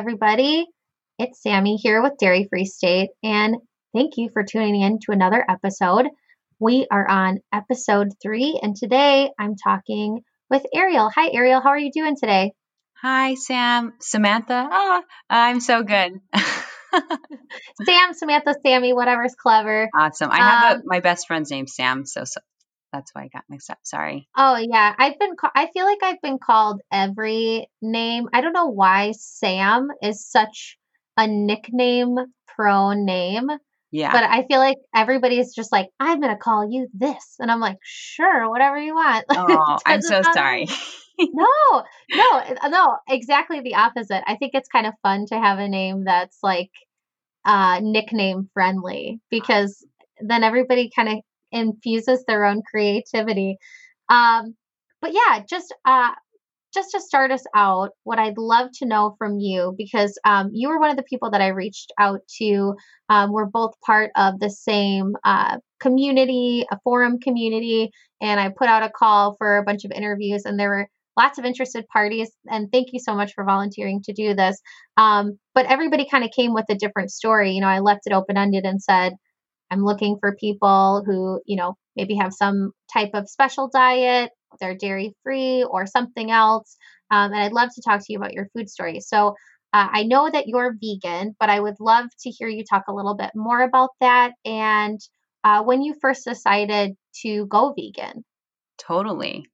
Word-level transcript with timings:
Everybody. 0.00 0.64
It's 1.18 1.42
Sammy 1.42 1.76
here 1.76 2.02
with 2.02 2.16
Dairy 2.18 2.46
Free 2.48 2.64
State, 2.64 3.10
and 3.22 3.56
thank 3.94 4.16
you 4.16 4.30
for 4.32 4.42
tuning 4.42 4.80
in 4.80 4.98
to 5.00 5.12
another 5.12 5.44
episode. 5.46 6.06
We 6.58 6.86
are 6.90 7.06
on 7.06 7.40
episode 7.52 8.08
three, 8.22 8.58
and 8.62 8.74
today 8.74 9.30
I'm 9.38 9.56
talking 9.56 10.22
with 10.48 10.64
Ariel. 10.74 11.10
Hi, 11.14 11.28
Ariel. 11.34 11.60
How 11.60 11.68
are 11.68 11.78
you 11.78 11.90
doing 11.92 12.16
today? 12.18 12.54
Hi, 13.02 13.34
Sam. 13.34 13.92
Samantha. 14.00 14.70
Oh, 14.72 15.02
I'm 15.28 15.60
so 15.60 15.82
good. 15.82 16.18
Sam, 17.84 18.14
Samantha, 18.14 18.54
Sammy, 18.64 18.94
whatever's 18.94 19.34
clever. 19.34 19.90
Awesome. 19.94 20.30
I 20.30 20.36
have 20.38 20.76
um, 20.76 20.80
a, 20.80 20.82
my 20.86 21.00
best 21.00 21.26
friend's 21.26 21.50
name, 21.50 21.66
Sam, 21.66 22.06
so, 22.06 22.24
so 22.24 22.40
that's 22.92 23.10
why 23.14 23.22
I 23.24 23.28
got 23.28 23.44
mixed 23.48 23.70
up. 23.70 23.78
Sorry. 23.82 24.28
Oh 24.36 24.56
yeah, 24.56 24.94
I've 24.98 25.18
been. 25.18 25.36
Ca- 25.36 25.52
I 25.54 25.68
feel 25.72 25.84
like 25.84 26.02
I've 26.02 26.20
been 26.22 26.38
called 26.38 26.80
every 26.92 27.68
name. 27.82 28.28
I 28.32 28.40
don't 28.40 28.52
know 28.52 28.66
why 28.66 29.12
Sam 29.12 29.88
is 30.02 30.26
such 30.26 30.78
a 31.16 31.26
nickname 31.26 32.16
prone 32.46 33.04
name. 33.04 33.48
Yeah. 33.92 34.12
But 34.12 34.24
I 34.24 34.44
feel 34.46 34.58
like 34.60 34.76
everybody's 34.94 35.54
just 35.54 35.72
like, 35.72 35.88
I'm 35.98 36.20
gonna 36.20 36.38
call 36.38 36.70
you 36.70 36.88
this, 36.94 37.36
and 37.38 37.50
I'm 37.50 37.60
like, 37.60 37.78
sure, 37.82 38.48
whatever 38.48 38.78
you 38.78 38.94
want. 38.94 39.26
Oh, 39.36 39.78
I'm 39.86 40.02
so 40.02 40.22
sorry. 40.34 40.68
no, 41.18 41.84
no, 42.10 42.42
no. 42.68 42.96
Exactly 43.08 43.60
the 43.60 43.74
opposite. 43.74 44.22
I 44.26 44.36
think 44.36 44.52
it's 44.54 44.68
kind 44.68 44.86
of 44.86 44.94
fun 45.02 45.26
to 45.26 45.38
have 45.38 45.58
a 45.58 45.68
name 45.68 46.04
that's 46.04 46.38
like 46.42 46.70
uh 47.44 47.80
nickname 47.82 48.50
friendly 48.52 49.18
because 49.30 49.84
then 50.20 50.44
everybody 50.44 50.90
kind 50.94 51.08
of 51.08 51.18
infuses 51.52 52.24
their 52.26 52.44
own 52.44 52.62
creativity. 52.70 53.56
Um, 54.08 54.54
but 55.00 55.12
yeah, 55.12 55.42
just 55.48 55.74
uh, 55.84 56.10
just 56.72 56.92
to 56.92 57.00
start 57.00 57.32
us 57.32 57.44
out, 57.54 57.90
what 58.04 58.18
I'd 58.18 58.38
love 58.38 58.68
to 58.74 58.86
know 58.86 59.16
from 59.18 59.38
you, 59.38 59.74
because 59.76 60.16
um, 60.24 60.50
you 60.52 60.68
were 60.68 60.78
one 60.78 60.90
of 60.90 60.96
the 60.96 61.02
people 61.02 61.30
that 61.30 61.40
I 61.40 61.48
reached 61.48 61.92
out 61.98 62.20
to. 62.38 62.74
Um, 63.08 63.32
we're 63.32 63.46
both 63.46 63.74
part 63.84 64.10
of 64.16 64.38
the 64.38 64.50
same 64.50 65.16
uh, 65.24 65.58
community, 65.80 66.64
a 66.70 66.78
forum 66.84 67.18
community, 67.18 67.90
and 68.20 68.38
I 68.38 68.50
put 68.56 68.68
out 68.68 68.84
a 68.84 68.90
call 68.90 69.34
for 69.36 69.56
a 69.56 69.64
bunch 69.64 69.84
of 69.84 69.90
interviews, 69.90 70.44
and 70.44 70.58
there 70.58 70.70
were 70.70 70.88
lots 71.16 71.38
of 71.38 71.44
interested 71.44 71.86
parties. 71.88 72.30
And 72.48 72.70
thank 72.70 72.88
you 72.92 73.00
so 73.00 73.14
much 73.14 73.32
for 73.34 73.44
volunteering 73.44 74.02
to 74.04 74.12
do 74.12 74.34
this. 74.34 74.60
Um, 74.96 75.38
but 75.54 75.66
everybody 75.66 76.06
kind 76.08 76.24
of 76.24 76.30
came 76.30 76.54
with 76.54 76.66
a 76.68 76.76
different 76.76 77.10
story. 77.10 77.52
You 77.52 77.60
know, 77.60 77.66
I 77.66 77.80
left 77.80 78.06
it 78.06 78.12
open 78.12 78.36
ended 78.36 78.64
and 78.64 78.80
said, 78.82 79.14
I'm 79.70 79.84
looking 79.84 80.16
for 80.18 80.36
people 80.36 81.02
who, 81.06 81.40
you 81.46 81.56
know, 81.56 81.76
maybe 81.96 82.16
have 82.16 82.32
some 82.32 82.72
type 82.92 83.10
of 83.14 83.28
special 83.28 83.68
diet, 83.68 84.30
they're 84.58 84.76
dairy 84.76 85.14
free 85.22 85.64
or 85.64 85.86
something 85.86 86.30
else. 86.30 86.76
Um, 87.10 87.32
and 87.32 87.40
I'd 87.40 87.52
love 87.52 87.70
to 87.74 87.82
talk 87.82 88.00
to 88.00 88.12
you 88.12 88.18
about 88.18 88.32
your 88.32 88.48
food 88.54 88.68
story. 88.68 89.00
So 89.00 89.36
uh, 89.72 89.88
I 89.92 90.02
know 90.02 90.28
that 90.28 90.48
you're 90.48 90.74
vegan, 90.80 91.36
but 91.38 91.50
I 91.50 91.60
would 91.60 91.76
love 91.78 92.06
to 92.20 92.30
hear 92.30 92.48
you 92.48 92.64
talk 92.64 92.84
a 92.88 92.94
little 92.94 93.14
bit 93.14 93.30
more 93.34 93.62
about 93.62 93.90
that 94.00 94.32
and 94.44 94.98
uh, 95.44 95.62
when 95.62 95.82
you 95.82 95.94
first 96.00 96.24
decided 96.24 96.96
to 97.22 97.46
go 97.46 97.74
vegan. 97.76 98.24
Totally. 98.78 99.46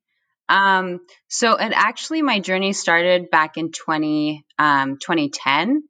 Um, 0.48 1.00
so 1.28 1.56
it 1.56 1.72
actually, 1.74 2.22
my 2.22 2.40
journey 2.40 2.72
started 2.72 3.30
back 3.30 3.56
in 3.56 3.72
20, 3.72 4.44
um, 4.58 4.96
2010. 4.98 5.82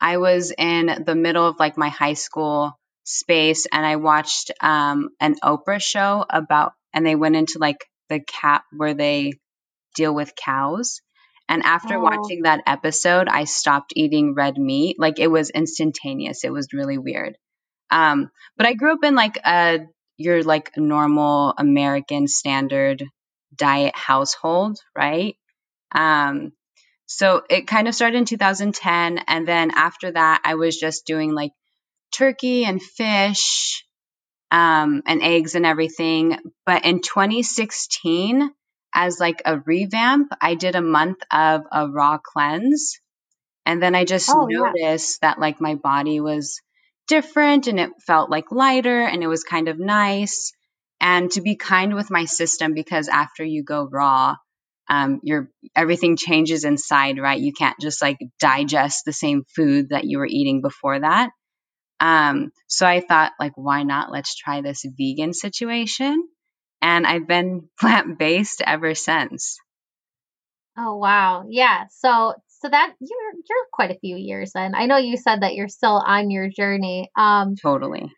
I 0.00 0.18
was 0.18 0.52
in 0.56 1.04
the 1.04 1.14
middle 1.14 1.46
of 1.46 1.58
like 1.58 1.76
my 1.76 1.88
high 1.88 2.14
school 2.14 2.78
space 3.06 3.66
and 3.72 3.86
I 3.86 3.96
watched 3.96 4.50
um, 4.60 5.10
an 5.20 5.36
Oprah 5.42 5.80
show 5.80 6.26
about, 6.28 6.72
and 6.92 7.06
they 7.06 7.14
went 7.14 7.36
into 7.36 7.58
like 7.58 7.86
the 8.10 8.20
cat 8.20 8.62
where 8.76 8.94
they 8.94 9.32
deal 9.94 10.14
with 10.14 10.36
cows. 10.36 11.00
And 11.48 11.62
after 11.62 11.96
oh. 11.96 12.00
watching 12.00 12.42
that 12.42 12.62
episode, 12.66 13.28
I 13.28 13.44
stopped 13.44 13.92
eating 13.94 14.34
red 14.34 14.58
meat. 14.58 14.96
Like 14.98 15.18
it 15.18 15.30
was 15.30 15.50
instantaneous. 15.50 16.44
It 16.44 16.52
was 16.52 16.72
really 16.72 16.98
weird. 16.98 17.36
Um, 17.90 18.30
but 18.56 18.66
I 18.66 18.74
grew 18.74 18.92
up 18.92 19.04
in 19.04 19.14
like 19.14 19.38
a 19.44 19.86
your 20.16 20.42
like 20.42 20.76
normal 20.76 21.54
American 21.56 22.26
standard 22.26 23.04
diet 23.54 23.94
household, 23.94 24.78
right? 24.96 25.36
Um, 25.92 26.52
so 27.06 27.42
it 27.48 27.68
kind 27.68 27.86
of 27.86 27.94
started 27.94 28.18
in 28.18 28.24
2010, 28.24 29.18
and 29.28 29.46
then 29.46 29.70
after 29.70 30.10
that, 30.10 30.42
I 30.44 30.56
was 30.56 30.76
just 30.76 31.06
doing 31.06 31.32
like 31.32 31.52
turkey 32.12 32.64
and 32.64 32.82
fish 32.82 33.84
um, 34.50 35.02
and 35.06 35.22
eggs 35.22 35.54
and 35.54 35.66
everything. 35.66 36.38
But 36.64 36.84
in 36.84 37.00
2016, 37.00 38.50
as 38.94 39.20
like 39.20 39.42
a 39.44 39.58
revamp, 39.58 40.32
I 40.40 40.54
did 40.54 40.74
a 40.74 40.82
month 40.82 41.18
of 41.30 41.62
a 41.70 41.88
raw 41.88 42.18
cleanse. 42.18 42.98
And 43.64 43.82
then 43.82 43.94
I 43.94 44.04
just 44.04 44.30
oh, 44.30 44.46
noticed 44.46 45.18
yeah. 45.22 45.30
that 45.30 45.40
like 45.40 45.60
my 45.60 45.74
body 45.74 46.20
was 46.20 46.60
different 47.08 47.66
and 47.66 47.78
it 47.80 47.90
felt 48.06 48.30
like 48.30 48.50
lighter 48.50 49.02
and 49.02 49.22
it 49.22 49.26
was 49.26 49.44
kind 49.44 49.68
of 49.68 49.78
nice. 49.78 50.52
And 51.00 51.30
to 51.32 51.42
be 51.42 51.56
kind 51.56 51.94
with 51.94 52.10
my 52.10 52.24
system 52.24 52.72
because 52.74 53.08
after 53.08 53.44
you 53.44 53.64
go 53.64 53.86
raw, 53.90 54.36
um, 54.88 55.20
your 55.22 55.50
everything 55.74 56.16
changes 56.16 56.64
inside, 56.64 57.18
right? 57.18 57.40
You 57.40 57.52
can't 57.52 57.78
just 57.80 58.00
like 58.00 58.18
digest 58.38 59.04
the 59.04 59.12
same 59.12 59.44
food 59.54 59.88
that 59.90 60.04
you 60.04 60.18
were 60.18 60.28
eating 60.28 60.62
before 60.62 61.00
that. 61.00 61.30
Um, 62.00 62.52
so 62.66 62.86
I 62.86 63.00
thought, 63.00 63.32
like, 63.40 63.52
why 63.56 63.82
not? 63.82 64.12
Let's 64.12 64.34
try 64.34 64.60
this 64.60 64.84
vegan 64.98 65.32
situation. 65.32 66.28
And 66.82 67.06
I've 67.06 67.26
been 67.26 67.68
plant 67.80 68.18
based 68.18 68.62
ever 68.64 68.94
since. 68.94 69.58
Oh 70.78 70.96
wow. 70.96 71.44
Yeah. 71.48 71.84
So 71.90 72.34
so 72.48 72.68
that 72.68 72.92
you're 73.00 73.32
you're 73.48 73.66
quite 73.72 73.90
a 73.90 73.98
few 73.98 74.16
years 74.16 74.52
in. 74.54 74.74
I 74.74 74.86
know 74.86 74.98
you 74.98 75.16
said 75.16 75.40
that 75.40 75.54
you're 75.54 75.68
still 75.68 76.02
on 76.04 76.30
your 76.30 76.48
journey. 76.48 77.10
Um 77.16 77.54
totally. 77.56 78.12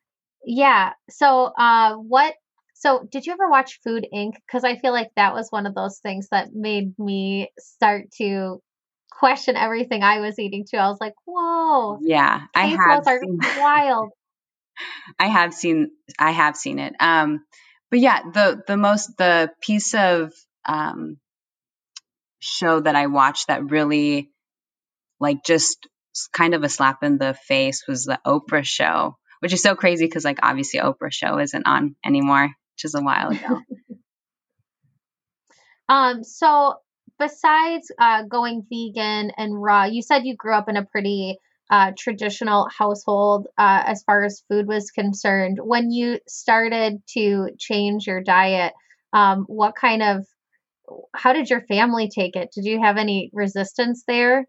Yeah. 0.44 0.92
So 1.08 1.52
uh 1.56 1.94
what 1.94 2.34
so 2.74 3.06
did 3.10 3.26
you 3.26 3.32
ever 3.32 3.48
watch 3.48 3.80
Food 3.84 4.06
Inc? 4.12 4.34
Because 4.46 4.64
I 4.64 4.76
feel 4.76 4.92
like 4.92 5.10
that 5.16 5.34
was 5.34 5.48
one 5.50 5.66
of 5.66 5.74
those 5.74 5.98
things 5.98 6.28
that 6.30 6.48
made 6.52 6.98
me 6.98 7.50
start 7.58 8.10
to 8.18 8.60
question 9.18 9.56
everything 9.56 10.02
I 10.02 10.20
was 10.20 10.38
eating 10.38 10.64
too. 10.68 10.76
I 10.76 10.88
was 10.88 10.98
like, 11.00 11.14
whoa. 11.26 11.98
Yeah, 12.00 12.42
I 12.54 12.66
have 12.66 13.06
are 13.06 13.20
seen, 13.20 13.38
wild. 13.58 14.10
I 15.18 15.26
have 15.26 15.52
seen 15.52 15.90
I 16.18 16.30
have 16.30 16.56
seen 16.56 16.78
it. 16.78 16.94
Um 17.00 17.44
but 17.90 17.98
yeah, 17.98 18.22
the 18.32 18.62
the 18.66 18.76
most 18.76 19.16
the 19.16 19.50
piece 19.60 19.94
of 19.94 20.32
um 20.64 21.18
show 22.38 22.78
that 22.80 22.94
I 22.94 23.06
watched 23.06 23.48
that 23.48 23.70
really 23.70 24.30
like 25.18 25.44
just 25.44 25.88
kind 26.32 26.54
of 26.54 26.62
a 26.62 26.68
slap 26.68 27.02
in 27.02 27.18
the 27.18 27.34
face 27.34 27.84
was 27.88 28.04
the 28.04 28.20
Oprah 28.24 28.64
show, 28.64 29.16
which 29.40 29.52
is 29.52 29.62
so 29.62 29.74
crazy 29.74 30.04
because 30.04 30.24
like 30.24 30.38
obviously 30.42 30.78
Oprah 30.78 31.12
show 31.12 31.38
isn't 31.38 31.66
on 31.66 31.96
anymore, 32.04 32.44
which 32.44 32.84
is 32.84 32.94
a 32.94 33.02
while 33.02 33.30
ago. 33.30 33.62
um 35.88 36.22
so 36.22 36.76
besides 37.18 37.90
uh, 37.98 38.22
going 38.22 38.66
vegan 38.70 39.32
and 39.36 39.60
raw, 39.60 39.84
you 39.84 40.02
said 40.02 40.24
you 40.24 40.36
grew 40.36 40.54
up 40.54 40.68
in 40.68 40.76
a 40.76 40.84
pretty 40.84 41.38
uh, 41.70 41.92
traditional 41.98 42.68
household 42.76 43.46
uh, 43.58 43.82
as 43.86 44.02
far 44.04 44.24
as 44.24 44.42
food 44.48 44.66
was 44.66 44.90
concerned. 44.90 45.58
When 45.62 45.90
you 45.90 46.18
started 46.26 47.02
to 47.14 47.50
change 47.58 48.06
your 48.06 48.22
diet, 48.22 48.72
um, 49.12 49.44
what 49.48 49.74
kind 49.74 50.02
of, 50.02 50.26
how 51.14 51.34
did 51.34 51.50
your 51.50 51.60
family 51.60 52.08
take 52.08 52.36
it? 52.36 52.50
Did 52.54 52.64
you 52.64 52.80
have 52.80 52.96
any 52.96 53.30
resistance 53.32 54.04
there? 54.06 54.46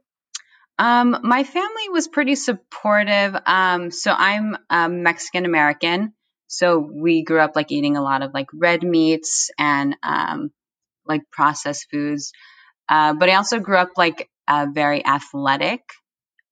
Um, 0.77 1.17
my 1.23 1.43
family 1.43 1.89
was 1.91 2.07
pretty 2.07 2.35
supportive. 2.35 3.35
Um, 3.45 3.91
so 3.91 4.13
I'm 4.17 4.55
um, 4.69 5.03
Mexican 5.03 5.43
American. 5.43 6.13
So 6.47 6.79
we 6.79 7.23
grew 7.23 7.39
up 7.39 7.55
like 7.55 7.71
eating 7.71 7.97
a 7.97 8.01
lot 8.01 8.21
of 8.21 8.33
like 8.33 8.47
red 8.53 8.81
meats 8.81 9.51
and 9.59 9.97
um, 10.01 10.51
like 11.05 11.29
processed 11.29 11.87
foods. 11.91 12.31
Uh, 12.89 13.13
but 13.13 13.29
I 13.29 13.35
also 13.35 13.59
grew 13.59 13.77
up 13.77 13.91
like 13.97 14.29
uh, 14.47 14.67
very 14.73 15.05
athletic. 15.05 15.81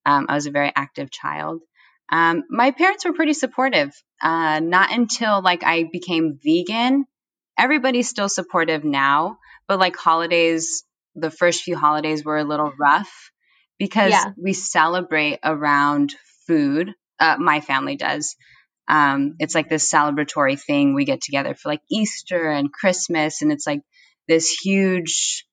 Um, 0.06 0.28
I 0.30 0.36
was 0.36 0.46
a 0.46 0.52
very 0.52 0.72
active 0.76 1.10
child. 1.10 1.62
Um, 2.10 2.44
my 2.50 2.72
parents 2.72 3.06
were 3.06 3.14
pretty 3.14 3.34
supportive. 3.34 3.92
Uh, 4.22 4.60
not 4.60 4.92
until 4.92 5.42
like 5.42 5.64
I 5.64 5.90
became 5.92 6.40
vegan. 6.42 7.06
Everybody's 7.58 8.08
still 8.08 8.30
supportive 8.30 8.84
now, 8.84 9.40
but 9.68 9.80
like 9.80 9.98
holidays, 9.98 10.84
the 11.16 11.32
first 11.32 11.64
few 11.64 11.76
holidays 11.76 12.24
were 12.24 12.38
a 12.38 12.44
little 12.44 12.72
rough 12.80 13.32
because 13.80 14.12
yeah. 14.12 14.32
we 14.42 14.54
celebrate 14.54 15.40
around 15.44 16.14
food. 16.46 16.94
Uh, 17.20 17.38
my 17.40 17.62
family 17.62 17.96
does. 17.96 18.36
Um, 18.88 19.36
it's 19.40 19.56
like 19.56 19.70
this 19.70 19.92
celebratory 19.92 20.60
thing. 20.60 20.94
We 20.94 21.04
get 21.04 21.22
together 21.22 21.56
for 21.56 21.70
like 21.70 21.82
Easter 21.92 22.50
and 22.50 22.72
Christmas, 22.72 23.42
and 23.42 23.52
it's 23.52 23.68
like 23.68 23.82
this 24.28 24.50
huge 24.50 25.47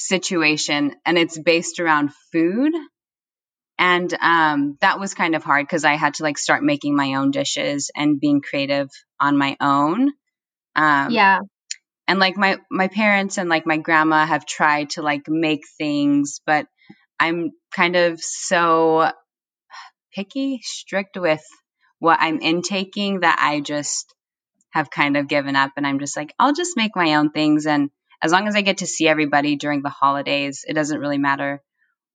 situation 0.00 0.94
and 1.04 1.18
it's 1.18 1.38
based 1.38 1.80
around 1.80 2.10
food. 2.32 2.72
And 3.78 4.12
um, 4.20 4.76
that 4.80 5.00
was 5.00 5.14
kind 5.14 5.34
of 5.34 5.42
hard 5.42 5.66
because 5.66 5.84
I 5.84 5.94
had 5.94 6.14
to 6.14 6.22
like 6.22 6.36
start 6.36 6.62
making 6.62 6.94
my 6.94 7.14
own 7.14 7.30
dishes 7.30 7.90
and 7.96 8.20
being 8.20 8.42
creative 8.42 8.90
on 9.18 9.38
my 9.38 9.56
own. 9.60 10.12
Um, 10.76 11.10
yeah. 11.10 11.40
And 12.06 12.18
like 12.18 12.36
my 12.36 12.58
my 12.70 12.88
parents 12.88 13.38
and 13.38 13.48
like 13.48 13.66
my 13.66 13.78
grandma 13.78 14.26
have 14.26 14.44
tried 14.44 14.90
to 14.90 15.02
like 15.02 15.28
make 15.28 15.62
things, 15.78 16.40
but 16.44 16.66
I'm 17.18 17.52
kind 17.74 17.96
of 17.96 18.20
so 18.20 19.12
picky, 20.12 20.60
strict 20.62 21.16
with 21.16 21.44
what 22.00 22.18
I'm 22.20 22.40
intaking 22.40 23.20
that 23.20 23.38
I 23.40 23.60
just 23.60 24.14
have 24.70 24.90
kind 24.90 25.16
of 25.16 25.28
given 25.28 25.56
up 25.56 25.72
and 25.76 25.86
I'm 25.86 25.98
just 25.98 26.16
like, 26.16 26.34
I'll 26.38 26.54
just 26.54 26.76
make 26.76 26.96
my 26.96 27.14
own 27.14 27.30
things. 27.30 27.66
And 27.66 27.90
as 28.22 28.32
long 28.32 28.48
as 28.48 28.54
I 28.54 28.60
get 28.62 28.78
to 28.78 28.86
see 28.86 29.08
everybody 29.08 29.56
during 29.56 29.82
the 29.82 29.88
holidays, 29.88 30.64
it 30.66 30.74
doesn't 30.74 30.98
really 30.98 31.18
matter 31.18 31.62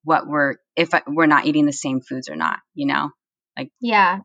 what 0.04 0.28
we're, 0.28 0.56
if 0.76 0.90
we're 1.08 1.26
not 1.26 1.46
eating 1.46 1.66
the 1.66 1.74
same 1.74 2.02
foods 2.02 2.30
or 2.30 2.36
not, 2.36 2.60
you 2.74 2.86
know? 2.86 3.10
Like, 3.58 3.72
yeah. 3.80 4.20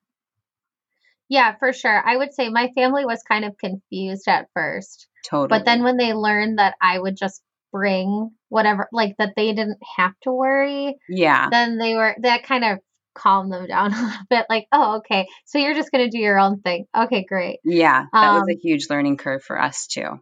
Yeah, 1.29 1.55
for 1.59 1.73
sure. 1.73 2.03
I 2.05 2.17
would 2.17 2.35
say 2.35 2.49
my 2.49 2.71
family 2.75 3.05
was 3.05 3.23
kind 3.23 3.45
of 3.45 3.57
confused 3.57 4.29
at 4.29 4.49
first. 4.53 5.07
Totally. 5.25 5.49
But 5.49 5.65
then 5.65 5.83
when 5.83 5.97
they 5.97 6.13
learned 6.13 6.59
that 6.59 6.75
I 6.81 6.99
would 6.99 7.17
just 7.17 7.41
bring 7.73 8.31
whatever, 8.49 8.89
like 8.93 9.17
that 9.19 9.35
they 9.37 9.53
didn't 9.53 9.79
have 9.97 10.13
to 10.23 10.33
worry, 10.33 10.97
yeah. 11.09 11.49
then 11.51 11.79
they 11.79 11.95
were, 11.95 12.17
that 12.23 12.43
kind 12.43 12.65
of 12.65 12.79
calmed 13.15 13.53
them 13.53 13.67
down 13.67 13.95
a 13.95 14.03
little 14.03 14.27
bit. 14.29 14.47
Like, 14.51 14.67
oh, 14.73 14.99
okay. 14.99 15.29
So 15.47 15.59
you're 15.59 15.75
just 15.75 15.93
going 15.93 16.05
to 16.05 16.11
do 16.11 16.23
your 16.23 16.39
own 16.39 16.61
thing. 16.61 16.87
Okay, 16.97 17.25
great. 17.27 17.61
Yeah. 17.65 18.05
That 18.13 18.29
um, 18.29 18.41
was 18.41 18.49
a 18.51 18.61
huge 18.61 18.91
learning 18.91 19.17
curve 19.17 19.43
for 19.43 19.61
us 19.61 19.87
too. 19.87 20.21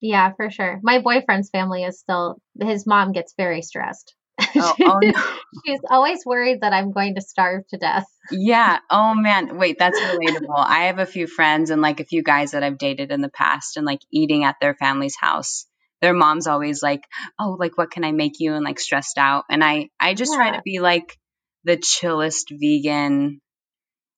Yeah, 0.00 0.32
for 0.34 0.50
sure. 0.50 0.80
My 0.82 1.00
boyfriend's 1.00 1.50
family 1.50 1.84
is 1.84 2.00
still, 2.00 2.40
his 2.60 2.86
mom 2.86 3.12
gets 3.12 3.34
very 3.36 3.62
stressed. 3.62 4.14
Oh, 4.56 4.74
oh 4.84 4.98
no. 5.00 5.38
She's 5.66 5.80
always 5.90 6.24
worried 6.24 6.62
that 6.62 6.72
I'm 6.72 6.92
going 6.92 7.14
to 7.16 7.20
starve 7.20 7.66
to 7.68 7.76
death. 7.76 8.06
yeah. 8.30 8.78
Oh 8.90 9.14
man. 9.16 9.58
Wait, 9.58 9.76
that's 9.78 10.00
relatable. 10.00 10.56
I 10.56 10.84
have 10.84 10.98
a 10.98 11.06
few 11.06 11.26
friends 11.26 11.70
and 11.70 11.82
like 11.82 12.00
a 12.00 12.04
few 12.04 12.22
guys 12.22 12.52
that 12.52 12.62
I've 12.62 12.78
dated 12.78 13.10
in 13.10 13.20
the 13.20 13.28
past 13.28 13.76
and 13.76 13.84
like 13.86 14.00
eating 14.12 14.44
at 14.44 14.56
their 14.60 14.74
family's 14.74 15.16
house. 15.18 15.66
Their 16.00 16.14
mom's 16.14 16.46
always 16.46 16.82
like, 16.82 17.04
"Oh, 17.38 17.56
like 17.58 17.76
what 17.76 17.90
can 17.90 18.04
I 18.04 18.12
make 18.12 18.40
you?" 18.40 18.54
and 18.54 18.64
like 18.64 18.80
stressed 18.80 19.18
out. 19.18 19.44
And 19.50 19.62
I 19.62 19.90
I 20.00 20.14
just 20.14 20.32
yeah. 20.32 20.38
try 20.38 20.56
to 20.56 20.62
be 20.64 20.80
like 20.80 21.18
the 21.64 21.76
chillest 21.76 22.50
vegan. 22.50 23.40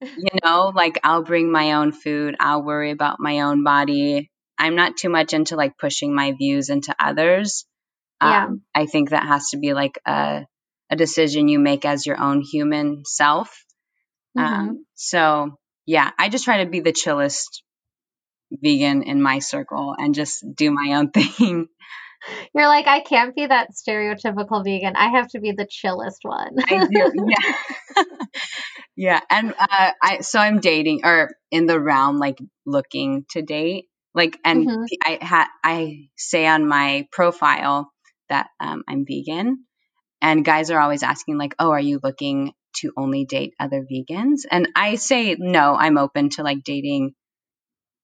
You 0.00 0.38
know, 0.44 0.72
like 0.74 0.98
I'll 1.02 1.24
bring 1.24 1.50
my 1.50 1.72
own 1.72 1.92
food. 1.92 2.36
I'll 2.38 2.62
worry 2.62 2.90
about 2.90 3.18
my 3.18 3.40
own 3.40 3.64
body. 3.64 4.31
I'm 4.58 4.76
not 4.76 4.96
too 4.96 5.08
much 5.08 5.32
into 5.32 5.56
like 5.56 5.78
pushing 5.78 6.14
my 6.14 6.32
views 6.32 6.68
into 6.68 6.94
others. 7.00 7.64
Yeah. 8.20 8.46
Um, 8.46 8.62
I 8.74 8.86
think 8.86 9.10
that 9.10 9.26
has 9.26 9.50
to 9.50 9.58
be 9.58 9.72
like 9.72 9.98
a, 10.06 10.46
a 10.90 10.96
decision 10.96 11.48
you 11.48 11.58
make 11.58 11.84
as 11.84 12.06
your 12.06 12.20
own 12.20 12.40
human 12.40 13.02
self. 13.04 13.64
Mm-hmm. 14.36 14.54
Um, 14.54 14.86
so 14.94 15.58
yeah, 15.86 16.10
I 16.18 16.28
just 16.28 16.44
try 16.44 16.64
to 16.64 16.70
be 16.70 16.80
the 16.80 16.92
chillest 16.92 17.62
vegan 18.50 19.02
in 19.02 19.22
my 19.22 19.38
circle 19.38 19.94
and 19.98 20.14
just 20.14 20.44
do 20.54 20.70
my 20.70 20.94
own 20.94 21.10
thing. 21.12 21.68
You're 22.54 22.68
like, 22.68 22.86
I 22.86 23.00
can't 23.00 23.34
be 23.34 23.46
that 23.46 23.70
stereotypical 23.72 24.64
vegan. 24.64 24.94
I 24.96 25.08
have 25.10 25.28
to 25.28 25.40
be 25.40 25.52
the 25.52 25.66
chillest 25.68 26.20
one. 26.22 26.56
I 26.58 26.86
do, 26.86 27.12
yeah. 27.28 28.04
yeah. 28.96 29.20
And 29.28 29.54
uh, 29.58 29.90
I 30.00 30.20
so 30.20 30.38
I'm 30.38 30.60
dating 30.60 31.00
or 31.04 31.30
in 31.50 31.66
the 31.66 31.80
realm 31.80 32.18
like 32.18 32.38
looking 32.64 33.24
to 33.30 33.42
date. 33.42 33.86
Like 34.14 34.38
and 34.44 34.68
mm-hmm. 34.68 34.84
I 35.02 35.18
had 35.20 35.46
I 35.64 36.08
say 36.16 36.46
on 36.46 36.66
my 36.66 37.08
profile 37.12 37.92
that 38.32 38.48
um, 38.58 38.82
I'm 38.88 39.04
vegan. 39.06 39.64
And 40.20 40.44
guys 40.44 40.70
are 40.70 40.80
always 40.80 41.02
asking, 41.02 41.36
like, 41.36 41.54
oh, 41.58 41.70
are 41.70 41.80
you 41.80 42.00
looking 42.02 42.52
to 42.76 42.92
only 42.96 43.24
date 43.24 43.54
other 43.60 43.84
vegans? 43.84 44.42
And 44.50 44.68
I 44.74 44.94
say, 44.94 45.36
no, 45.38 45.74
I'm 45.74 45.98
open 45.98 46.30
to 46.30 46.42
like 46.42 46.64
dating 46.64 47.14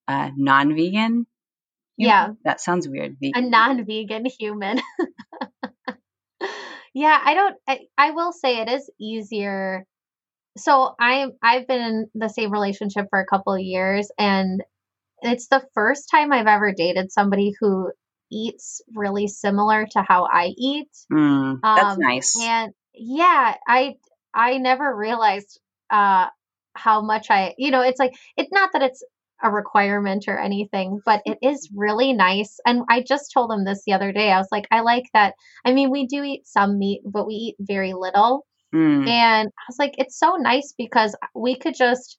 uh, 0.06 0.30
non 0.36 0.76
vegan. 0.76 1.26
Yeah. 1.96 2.30
That 2.44 2.60
sounds 2.60 2.88
weird. 2.88 3.16
Vegan. 3.20 3.44
A 3.44 3.48
non 3.48 3.84
vegan 3.84 4.26
human. 4.26 4.80
yeah, 6.94 7.20
I 7.24 7.34
don't, 7.34 7.56
I, 7.66 7.78
I 7.96 8.10
will 8.10 8.32
say 8.32 8.58
it 8.58 8.68
is 8.68 8.90
easier. 9.00 9.86
So 10.56 10.94
I 10.98 11.28
I've 11.40 11.68
been 11.68 11.80
in 11.80 12.06
the 12.14 12.28
same 12.28 12.50
relationship 12.52 13.06
for 13.10 13.20
a 13.20 13.26
couple 13.26 13.54
of 13.54 13.60
years 13.60 14.10
and 14.18 14.60
it's 15.22 15.48
the 15.48 15.66
first 15.74 16.08
time 16.10 16.32
I've 16.32 16.46
ever 16.46 16.72
dated 16.72 17.12
somebody 17.12 17.52
who 17.58 17.90
eats 18.30 18.82
really 18.94 19.26
similar 19.26 19.86
to 19.92 20.02
how 20.02 20.26
I 20.30 20.52
eat. 20.56 20.90
Mm, 21.12 21.60
that's 21.62 21.94
um, 21.94 21.98
nice. 22.00 22.36
And 22.40 22.72
yeah, 22.94 23.54
I 23.66 23.94
I 24.34 24.58
never 24.58 24.94
realized 24.94 25.60
uh 25.90 26.26
how 26.74 27.02
much 27.02 27.30
I 27.30 27.54
you 27.58 27.70
know, 27.70 27.82
it's 27.82 27.98
like 27.98 28.12
it's 28.36 28.52
not 28.52 28.70
that 28.72 28.82
it's 28.82 29.04
a 29.42 29.50
requirement 29.50 30.24
or 30.26 30.38
anything, 30.38 31.00
but 31.04 31.22
it 31.24 31.38
is 31.42 31.70
really 31.74 32.12
nice. 32.12 32.58
And 32.66 32.82
I 32.88 33.02
just 33.02 33.32
told 33.32 33.52
him 33.52 33.64
this 33.64 33.82
the 33.86 33.92
other 33.92 34.12
day. 34.12 34.32
I 34.32 34.38
was 34.38 34.48
like, 34.50 34.66
I 34.70 34.80
like 34.80 35.04
that. 35.14 35.34
I 35.64 35.72
mean, 35.72 35.90
we 35.90 36.06
do 36.06 36.24
eat 36.24 36.46
some 36.46 36.78
meat, 36.78 37.02
but 37.04 37.26
we 37.26 37.34
eat 37.34 37.56
very 37.60 37.92
little. 37.94 38.44
Mm. 38.74 39.06
And 39.06 39.48
I 39.48 39.62
was 39.68 39.78
like, 39.78 39.94
it's 39.98 40.18
so 40.18 40.36
nice 40.36 40.74
because 40.76 41.16
we 41.34 41.56
could 41.56 41.74
just 41.76 42.18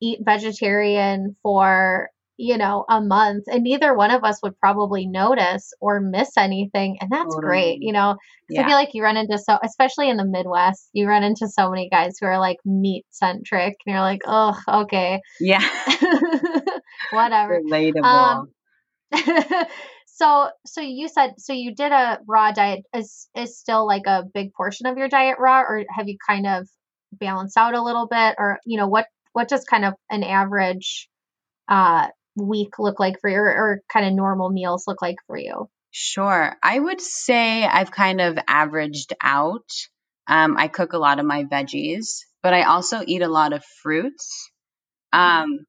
eat 0.00 0.20
vegetarian 0.24 1.36
for 1.42 2.08
you 2.40 2.56
know, 2.56 2.86
a 2.88 3.02
month 3.02 3.44
and 3.48 3.62
neither 3.62 3.94
one 3.94 4.10
of 4.10 4.24
us 4.24 4.40
would 4.42 4.58
probably 4.58 5.06
notice 5.06 5.74
or 5.78 6.00
miss 6.00 6.38
anything. 6.38 6.96
And 6.98 7.10
that's 7.10 7.34
totally. 7.34 7.42
great, 7.42 7.78
you 7.82 7.92
know, 7.92 8.16
yeah. 8.48 8.62
I 8.62 8.64
feel 8.64 8.76
like 8.76 8.94
you 8.94 9.02
run 9.02 9.18
into 9.18 9.36
so, 9.36 9.58
especially 9.62 10.08
in 10.08 10.16
the 10.16 10.24
Midwest, 10.24 10.88
you 10.94 11.06
run 11.06 11.22
into 11.22 11.48
so 11.48 11.68
many 11.68 11.90
guys 11.90 12.16
who 12.18 12.26
are 12.26 12.40
like 12.40 12.56
meat 12.64 13.04
centric 13.10 13.76
and 13.84 13.92
you're 13.92 14.00
like, 14.00 14.22
oh, 14.24 14.58
okay. 14.66 15.20
Yeah. 15.38 15.60
Whatever. 17.12 17.60
Relatable. 17.60 18.04
Um, 18.04 18.48
so, 20.06 20.48
so 20.64 20.80
you 20.80 21.08
said, 21.08 21.34
so 21.36 21.52
you 21.52 21.74
did 21.74 21.92
a 21.92 22.20
raw 22.26 22.52
diet 22.52 22.86
is, 22.96 23.28
is 23.36 23.58
still 23.58 23.86
like 23.86 24.06
a 24.06 24.24
big 24.32 24.54
portion 24.54 24.86
of 24.86 24.96
your 24.96 25.08
diet 25.10 25.36
raw, 25.38 25.60
or 25.60 25.84
have 25.94 26.08
you 26.08 26.16
kind 26.26 26.46
of 26.46 26.66
balanced 27.12 27.58
out 27.58 27.74
a 27.74 27.82
little 27.82 28.08
bit 28.10 28.36
or, 28.38 28.60
you 28.64 28.78
know, 28.78 28.88
what, 28.88 29.04
what 29.34 29.46
does 29.46 29.64
kind 29.64 29.84
of 29.84 29.92
an 30.10 30.22
average 30.22 31.10
uh, 31.68 32.08
week 32.36 32.78
look 32.78 33.00
like 33.00 33.20
for 33.20 33.28
you 33.28 33.36
or, 33.36 33.48
or 33.48 33.80
kind 33.92 34.06
of 34.06 34.12
normal 34.12 34.50
meals 34.50 34.84
look 34.86 35.02
like 35.02 35.16
for 35.26 35.36
you? 35.36 35.68
Sure. 35.90 36.56
I 36.62 36.78
would 36.78 37.00
say 37.00 37.64
I've 37.64 37.90
kind 37.90 38.20
of 38.20 38.38
averaged 38.46 39.12
out. 39.20 39.68
Um, 40.26 40.56
I 40.56 40.68
cook 40.68 40.92
a 40.92 40.98
lot 40.98 41.18
of 41.18 41.26
my 41.26 41.44
veggies, 41.44 42.20
but 42.42 42.54
I 42.54 42.62
also 42.62 43.02
eat 43.04 43.22
a 43.22 43.28
lot 43.28 43.52
of 43.52 43.64
fruits. 43.82 44.50
Um, 45.12 45.66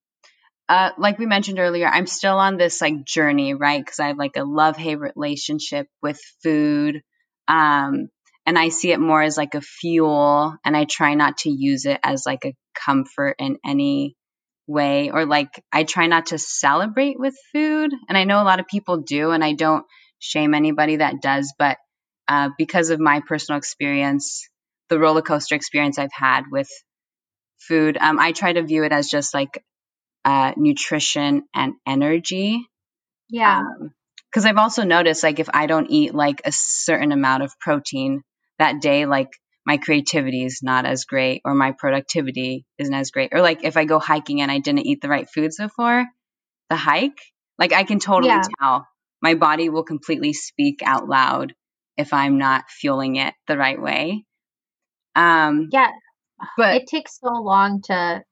uh, 0.69 0.91
like 0.97 1.17
we 1.17 1.25
mentioned 1.25 1.59
earlier, 1.59 1.87
I'm 1.87 2.05
still 2.05 2.37
on 2.37 2.57
this 2.57 2.79
like 2.79 3.03
journey, 3.03 3.55
right? 3.55 3.83
Because 3.83 3.99
I 3.99 4.07
have 4.07 4.17
like 4.17 4.37
a 4.37 4.43
love 4.43 4.77
hate 4.77 4.99
relationship 4.99 5.87
with 6.01 6.21
food. 6.43 7.01
Um, 7.47 8.09
and 8.45 8.57
I 8.57 8.69
see 8.69 8.91
it 8.91 8.99
more 8.99 9.21
as 9.21 9.37
like 9.37 9.53
a 9.53 9.61
fuel, 9.61 10.55
and 10.63 10.75
I 10.75 10.85
try 10.85 11.13
not 11.13 11.37
to 11.39 11.49
use 11.49 11.85
it 11.85 11.99
as 12.03 12.25
like 12.25 12.45
a 12.45 12.55
comfort 12.73 13.35
in 13.39 13.57
any 13.65 14.15
way 14.71 15.11
or 15.11 15.25
like 15.25 15.63
I 15.71 15.83
try 15.83 16.07
not 16.07 16.27
to 16.27 16.37
celebrate 16.37 17.19
with 17.19 17.35
food. 17.51 17.91
And 18.07 18.17
I 18.17 18.23
know 18.23 18.41
a 18.41 18.45
lot 18.45 18.59
of 18.59 18.67
people 18.67 18.97
do, 18.97 19.31
and 19.31 19.43
I 19.43 19.53
don't 19.53 19.85
shame 20.19 20.53
anybody 20.53 20.97
that 20.97 21.21
does, 21.21 21.53
but 21.57 21.77
uh, 22.27 22.49
because 22.57 22.89
of 22.89 22.99
my 22.99 23.21
personal 23.27 23.57
experience, 23.57 24.47
the 24.89 24.99
roller 24.99 25.21
coaster 25.21 25.55
experience 25.55 25.97
I've 25.99 26.13
had 26.13 26.43
with 26.51 26.69
food, 27.59 27.97
um, 27.97 28.19
I 28.19 28.31
try 28.31 28.53
to 28.53 28.63
view 28.63 28.83
it 28.83 28.91
as 28.91 29.09
just 29.09 29.33
like 29.33 29.63
uh, 30.25 30.53
nutrition 30.57 31.43
and 31.53 31.73
energy. 31.85 32.65
Yeah. 33.29 33.63
Because 34.31 34.45
um, 34.45 34.49
I've 34.49 34.63
also 34.63 34.83
noticed, 34.83 35.23
like, 35.23 35.39
if 35.39 35.49
I 35.53 35.65
don't 35.65 35.89
eat 35.89 36.13
like 36.13 36.41
a 36.45 36.51
certain 36.51 37.11
amount 37.11 37.43
of 37.43 37.57
protein 37.59 38.21
that 38.59 38.81
day, 38.81 39.05
like 39.05 39.29
my 39.65 39.77
creativity 39.77 40.43
is 40.43 40.61
not 40.63 40.85
as 40.85 41.05
great 41.05 41.41
or 41.45 41.53
my 41.53 41.71
productivity 41.71 42.65
isn't 42.77 42.93
as 42.93 43.11
great. 43.11 43.29
Or 43.31 43.41
like 43.41 43.63
if 43.63 43.77
I 43.77 43.85
go 43.85 43.99
hiking 43.99 44.41
and 44.41 44.51
I 44.51 44.59
didn't 44.59 44.87
eat 44.87 45.01
the 45.01 45.09
right 45.09 45.29
foods 45.29 45.57
before 45.57 46.05
the 46.69 46.75
hike, 46.75 47.19
like 47.59 47.73
I 47.73 47.83
can 47.83 47.99
totally 47.99 48.29
yeah. 48.29 48.41
tell 48.59 48.87
my 49.21 49.35
body 49.35 49.69
will 49.69 49.83
completely 49.83 50.33
speak 50.33 50.81
out 50.83 51.07
loud 51.07 51.53
if 51.97 52.13
I'm 52.13 52.37
not 52.37 52.69
fueling 52.69 53.17
it 53.17 53.33
the 53.47 53.57
right 53.57 53.79
way. 53.79 54.25
Um, 55.15 55.69
yeah, 55.71 55.91
but 56.57 56.75
it 56.75 56.87
takes 56.87 57.19
so 57.19 57.33
long 57.33 57.81
to 57.83 58.23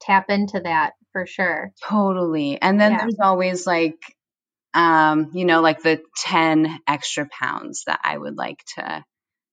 tap 0.00 0.30
into 0.30 0.60
that 0.60 0.92
for 1.12 1.26
sure. 1.26 1.72
Totally. 1.88 2.60
And 2.60 2.80
then 2.80 2.92
yeah. 2.92 2.98
there's 2.98 3.18
always 3.20 3.66
like, 3.66 3.98
um, 4.72 5.30
you 5.34 5.44
know, 5.44 5.60
like 5.60 5.82
the 5.82 6.00
10 6.24 6.78
extra 6.86 7.28
pounds 7.28 7.84
that 7.86 8.00
I 8.02 8.16
would 8.16 8.36
like 8.36 8.62
to 8.76 9.04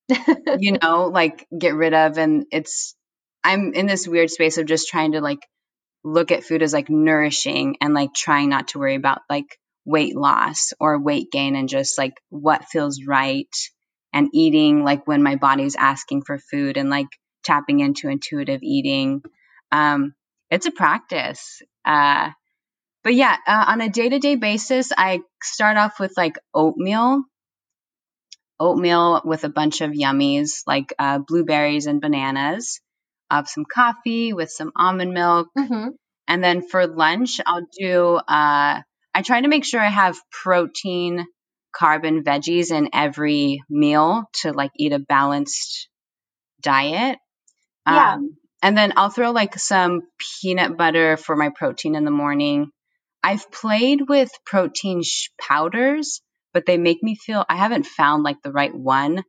you 0.09 0.77
know, 0.81 1.05
like 1.05 1.47
get 1.57 1.75
rid 1.75 1.93
of. 1.93 2.17
And 2.17 2.45
it's, 2.51 2.95
I'm 3.43 3.73
in 3.73 3.85
this 3.85 4.07
weird 4.07 4.29
space 4.29 4.57
of 4.57 4.65
just 4.65 4.89
trying 4.89 5.13
to 5.13 5.21
like 5.21 5.39
look 6.03 6.31
at 6.31 6.43
food 6.43 6.63
as 6.63 6.73
like 6.73 6.89
nourishing 6.89 7.77
and 7.81 7.93
like 7.93 8.13
trying 8.13 8.49
not 8.49 8.69
to 8.69 8.79
worry 8.79 8.95
about 8.95 9.21
like 9.29 9.57
weight 9.85 10.15
loss 10.15 10.73
or 10.79 10.99
weight 10.99 11.31
gain 11.31 11.55
and 11.55 11.69
just 11.69 11.97
like 11.97 12.13
what 12.29 12.65
feels 12.65 13.05
right 13.05 13.53
and 14.13 14.29
eating 14.33 14.83
like 14.83 15.07
when 15.07 15.23
my 15.23 15.35
body's 15.35 15.75
asking 15.75 16.21
for 16.23 16.37
food 16.37 16.77
and 16.77 16.89
like 16.89 17.07
tapping 17.43 17.79
into 17.79 18.09
intuitive 18.09 18.61
eating. 18.63 19.21
Um, 19.71 20.13
it's 20.49 20.65
a 20.65 20.71
practice. 20.71 21.61
Uh, 21.85 22.31
but 23.03 23.13
yeah, 23.13 23.37
uh, 23.47 23.65
on 23.67 23.81
a 23.81 23.89
day 23.89 24.09
to 24.09 24.19
day 24.19 24.35
basis, 24.35 24.91
I 24.97 25.21
start 25.41 25.77
off 25.77 25.99
with 25.99 26.13
like 26.17 26.37
oatmeal 26.53 27.23
oatmeal 28.59 29.21
with 29.25 29.43
a 29.43 29.49
bunch 29.49 29.81
of 29.81 29.91
yummies 29.91 30.63
like 30.65 30.93
uh, 30.99 31.19
blueberries 31.19 31.85
and 31.87 32.01
bananas, 32.01 32.79
uh, 33.29 33.43
some 33.43 33.65
coffee 33.65 34.33
with 34.33 34.49
some 34.49 34.71
almond 34.75 35.13
milk. 35.13 35.49
hmm 35.57 35.89
And 36.27 36.43
then 36.43 36.61
for 36.67 36.87
lunch, 36.87 37.39
I'll 37.45 37.67
do, 37.79 38.15
uh, 38.15 38.81
I 39.13 39.21
try 39.23 39.41
to 39.41 39.47
make 39.47 39.65
sure 39.65 39.81
I 39.81 39.89
have 39.89 40.17
protein, 40.31 41.25
carb, 41.75 42.05
and 42.07 42.23
veggies 42.25 42.71
in 42.71 42.89
every 42.93 43.63
meal 43.69 44.25
to 44.41 44.51
like 44.51 44.71
eat 44.77 44.93
a 44.93 44.99
balanced 44.99 45.89
diet. 46.61 47.17
Yeah. 47.85 48.15
Um, 48.15 48.37
and 48.61 48.77
then 48.77 48.93
I'll 48.97 49.09
throw 49.09 49.31
like 49.31 49.57
some 49.59 50.01
peanut 50.41 50.77
butter 50.77 51.17
for 51.17 51.35
my 51.35 51.49
protein 51.55 51.95
in 51.95 52.05
the 52.05 52.11
morning. 52.11 52.71
I've 53.23 53.51
played 53.51 54.01
with 54.07 54.29
protein 54.45 55.01
sh- 55.03 55.29
powders, 55.39 56.21
but 56.53 56.65
they 56.65 56.77
make 56.77 57.03
me 57.03 57.15
feel 57.15 57.45
I 57.47 57.55
haven't 57.55 57.85
found 57.85 58.23
like 58.23 58.41
the 58.43 58.51
right 58.51 58.73
one. 58.73 59.23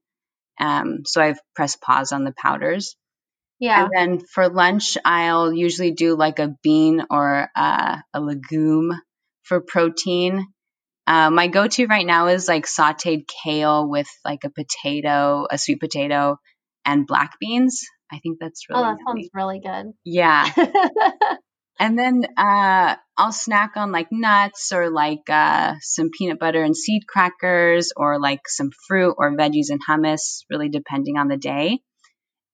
Um, 0.60 1.00
so 1.04 1.20
I've 1.20 1.40
pressed 1.54 1.80
pause 1.80 2.12
on 2.12 2.24
the 2.24 2.34
powders. 2.36 2.96
Yeah. 3.60 3.84
And 3.84 3.90
then 3.94 4.26
for 4.26 4.48
lunch, 4.48 4.96
I'll 5.04 5.52
usually 5.52 5.90
do 5.90 6.16
like 6.16 6.38
a 6.38 6.54
bean 6.62 7.04
or 7.10 7.48
uh, 7.56 7.98
a 8.14 8.20
legume 8.20 8.92
for 9.42 9.60
protein. 9.60 10.46
Uh, 11.06 11.30
my 11.30 11.48
go 11.48 11.66
to 11.66 11.86
right 11.86 12.06
now 12.06 12.28
is 12.28 12.48
like 12.48 12.66
sauteed 12.66 13.24
kale 13.42 13.88
with 13.88 14.08
like 14.24 14.44
a 14.44 14.50
potato, 14.50 15.46
a 15.50 15.58
sweet 15.58 15.80
potato, 15.80 16.36
and 16.84 17.06
black 17.06 17.32
beans. 17.40 17.82
I 18.12 18.18
think 18.20 18.38
that's 18.40 18.68
really 18.68 18.82
oh, 18.82 18.84
that 18.84 18.98
yummy. 19.06 19.22
sounds 19.22 19.30
really 19.34 19.60
good. 19.60 19.92
Yeah. 20.04 20.50
And 21.80 21.98
then 21.98 22.26
uh, 22.36 22.96
I'll 23.16 23.32
snack 23.32 23.72
on 23.76 23.92
like 23.92 24.08
nuts 24.10 24.72
or 24.72 24.90
like 24.90 25.30
uh, 25.30 25.74
some 25.80 26.10
peanut 26.10 26.40
butter 26.40 26.62
and 26.62 26.76
seed 26.76 27.06
crackers 27.06 27.92
or 27.96 28.18
like 28.20 28.48
some 28.48 28.70
fruit 28.88 29.14
or 29.16 29.36
veggies 29.36 29.70
and 29.70 29.80
hummus, 29.88 30.44
really 30.50 30.68
depending 30.68 31.18
on 31.18 31.28
the 31.28 31.36
day. 31.36 31.80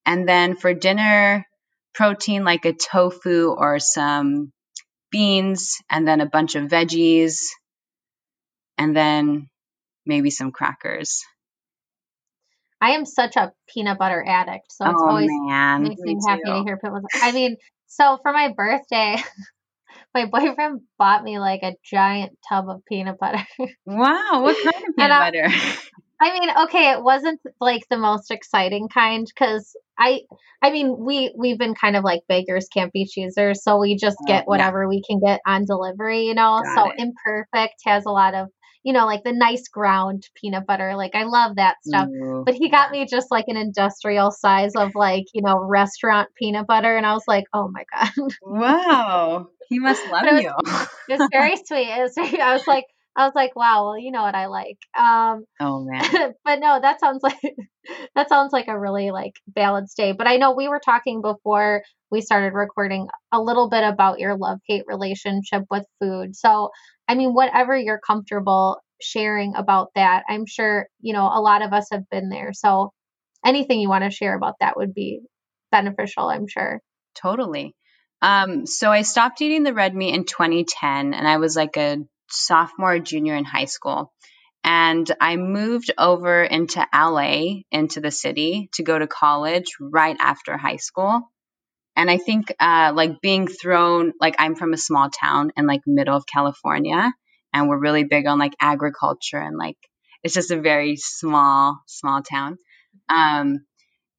And 0.04 0.28
then 0.28 0.57
for 0.57 0.75
dinner, 0.75 1.47
protein 1.95 2.45
like 2.45 2.66
a 2.66 2.75
tofu 2.75 3.54
or 3.57 3.78
some 3.78 4.52
beans, 5.11 5.76
and 5.88 6.07
then 6.07 6.21
a 6.21 6.26
bunch 6.26 6.57
of 6.57 6.69
veggies, 6.69 7.47
and 8.76 8.95
then 8.97 9.49
maybe 10.04 10.28
some 10.31 10.50
crackers. 10.50 11.23
I 12.81 12.90
am 12.93 13.04
such 13.07 13.37
a 13.37 13.52
peanut 13.69 13.99
butter 13.99 14.23
addict, 14.26 14.71
so 14.73 14.85
it's 14.87 15.00
oh 15.00 15.09
always 15.09 15.31
man, 15.31 15.83
makes 15.83 16.00
me 16.02 16.14
me 16.14 16.21
happy 16.26 16.43
to 16.45 16.62
hear 16.64 16.76
people. 16.76 17.00
I 17.23 17.33
mean, 17.33 17.57
so 17.87 18.19
for 18.23 18.33
my 18.33 18.52
birthday, 18.57 19.16
my 20.14 20.26
boyfriend 20.26 20.83
bought 20.99 21.25
me 21.25 21.38
like 21.38 21.62
a 21.62 21.75
giant 21.85 22.38
tub 22.49 22.69
of 22.69 22.85
peanut 22.87 23.19
butter. 23.19 23.45
Wow, 23.87 24.43
what 24.43 24.57
kind 24.57 24.85
of 24.88 24.97
peanut 24.97 25.12
I- 25.12 25.31
butter? 25.31 25.49
I 26.21 26.33
mean, 26.38 26.49
okay, 26.64 26.90
it 26.93 27.02
wasn't 27.02 27.40
like 27.61 27.83
the 27.90 27.99
most 27.99 28.31
exciting 28.31 28.88
kind 28.88 29.26
because 29.26 29.76
I, 29.99 30.21
I 30.62 30.71
mean, 30.71 30.97
we 30.99 31.35
we've 31.37 31.59
been 31.59 31.75
kind 31.75 31.97
of 31.97 32.04
like 32.04 32.23
beggars 32.28 32.69
can't 32.73 32.93
be 32.93 33.04
choosers, 33.04 33.62
so 33.62 33.78
we 33.78 33.97
just 33.97 34.16
Oh, 34.23 34.25
get 34.26 34.45
yeah. 34.45 34.49
whatever 34.49 34.88
we 34.88 35.02
can 35.02 35.21
get 35.21 35.40
on 35.47 35.64
delivery, 35.66 36.25
you 36.26 36.35
know. 36.35 36.62
Got 36.62 36.76
so 36.76 36.90
it. 36.93 37.00
imperfect 37.00 37.75
has 37.85 38.04
a 38.07 38.11
lot 38.11 38.35
of, 38.35 38.49
you 38.85 38.93
know, 38.93 39.07
like 39.07 39.25
the 39.25 39.33
nice 39.33 39.67
ground 39.69 40.29
peanut 40.35 40.67
butter. 40.67 40.95
Like 40.97 41.14
I 41.14 41.25
love 41.25 41.57
that 41.57 41.76
stuff. 41.85 42.09
Ooh, 42.09 42.43
But 42.45 42.55
he 42.55 42.69
got 42.69 42.91
me 42.93 43.07
just 43.07 43.31
like 43.31 43.47
an 43.49 43.57
industrial 43.57 44.31
size 44.31 44.73
of 44.76 44.93
like, 44.95 45.25
you 45.33 45.43
know, 45.43 45.59
restaurant 45.59 46.29
peanut 46.37 46.67
butter. 46.67 46.97
And 46.97 47.07
I 47.07 47.14
was 47.14 47.25
like, 47.26 47.45
oh 47.53 47.69
my 47.73 47.85
God. 48.17 48.33
Wow, 48.43 49.49
he 49.69 49.79
must 49.79 50.07
love 50.09 50.25
it 50.26 50.35
was- 50.35 50.43
you. 50.45 50.53
It 51.09 51.19
was 51.19 51.29
very 51.33 51.57
sweet. 51.64 51.88
It 51.88 52.03
was 52.03 52.14
I 52.19 52.53
was 52.53 52.67
like, 52.67 52.85
I 53.16 53.26
was 53.26 53.35
like, 53.35 53.54
wow, 53.54 53.87
well, 53.87 53.99
you 53.99 54.11
know 54.11 54.23
what 54.23 54.35
I 54.35 54.47
like. 54.47 54.78
Um, 54.99 55.44
oh 55.61 55.85
man. 55.85 56.35
but 56.44 56.59
no, 56.59 56.80
that 56.80 57.00
sounds 57.00 57.23
like 57.23 57.38
that 58.14 58.28
sounds 58.28 58.52
like 58.52 58.68
a 58.68 58.78
really 58.78 59.11
like 59.11 59.35
balanced 59.47 59.97
day. 59.97 60.12
But 60.12 60.26
I 60.26 60.37
know 60.37 60.52
we 60.52 60.68
were 60.68 60.80
talking 60.85 61.23
before 61.23 61.83
we 62.11 62.21
started 62.21 62.54
recording 62.54 63.06
a 63.33 63.40
little 63.40 63.68
bit 63.68 63.85
about 63.85 64.18
your 64.18 64.37
love 64.37 64.59
hate 64.66 64.85
relationship 64.87 65.64
with 65.71 65.85
food. 66.00 66.35
So, 66.35 66.71
I 67.06 67.14
mean, 67.14 67.35
whatever 67.35 67.76
you're 67.76 68.00
comfortable 68.04 68.80
sharing 69.00 69.54
about 69.54 69.90
that, 69.94 70.25
I'm 70.28 70.47
sure, 70.47 70.88
you 71.00 71.12
know, 71.12 71.26
a 71.26 71.40
lot 71.40 71.62
of 71.62 71.73
us 71.73 71.88
have 71.92 72.09
been 72.11 72.28
there. 72.30 72.52
So, 72.52 72.92
anything 73.44 73.80
you 73.80 73.88
want 73.88 74.04
to 74.04 74.11
share 74.11 74.35
about 74.35 74.54
that 74.61 74.76
would 74.76 74.94
be 74.94 75.21
beneficial, 75.71 76.28
I'm 76.28 76.49
sure. 76.49 76.80
Totally. 77.14 77.75
Um, 78.23 78.64
so 78.64 78.90
I 78.90 79.02
stopped 79.02 79.42
eating 79.42 79.64
the 79.64 79.75
red 79.75 79.94
meat 79.94 80.14
in 80.14 80.25
2010, 80.25 81.14
and 81.14 81.28
I 81.28 81.37
was 81.37 81.54
like 81.54 81.76
a 81.76 81.99
sophomore, 82.31 82.99
junior 82.99 83.35
in 83.35 83.45
high 83.45 83.64
school. 83.66 84.12
And 84.62 85.11
I 85.21 85.37
moved 85.37 85.93
over 85.99 86.43
into 86.43 86.87
LA, 86.95 87.61
into 87.71 88.00
the 88.00 88.11
city, 88.11 88.71
to 88.75 88.83
go 88.83 88.99
to 88.99 89.07
college 89.07 89.73
right 89.78 90.16
after 90.19 90.57
high 90.57 90.76
school. 90.76 91.31
And 91.97 92.11
I 92.11 92.16
think, 92.16 92.52
uh, 92.59 92.93
like 92.95 93.21
being 93.21 93.47
thrown, 93.47 94.12
like 94.21 94.37
I'm 94.38 94.54
from 94.54 94.73
a 94.73 94.78
small 94.78 95.11
town 95.11 95.52
in 95.57 95.66
like 95.66 95.83
middle 95.87 96.16
of 96.16 96.26
California, 96.26 97.12
and 97.52 97.69
we're 97.69 97.78
really 97.78 98.04
big 98.04 98.26
on 98.26 98.38
like 98.38 98.54
agriculture 98.61 99.38
and 99.38 99.57
like 99.57 99.76
it's 100.25 100.35
just 100.35 100.50
a 100.50 100.61
very 100.61 100.97
small, 100.97 101.83
small 101.87 102.23
town. 102.23 102.57
Um, 103.09 103.66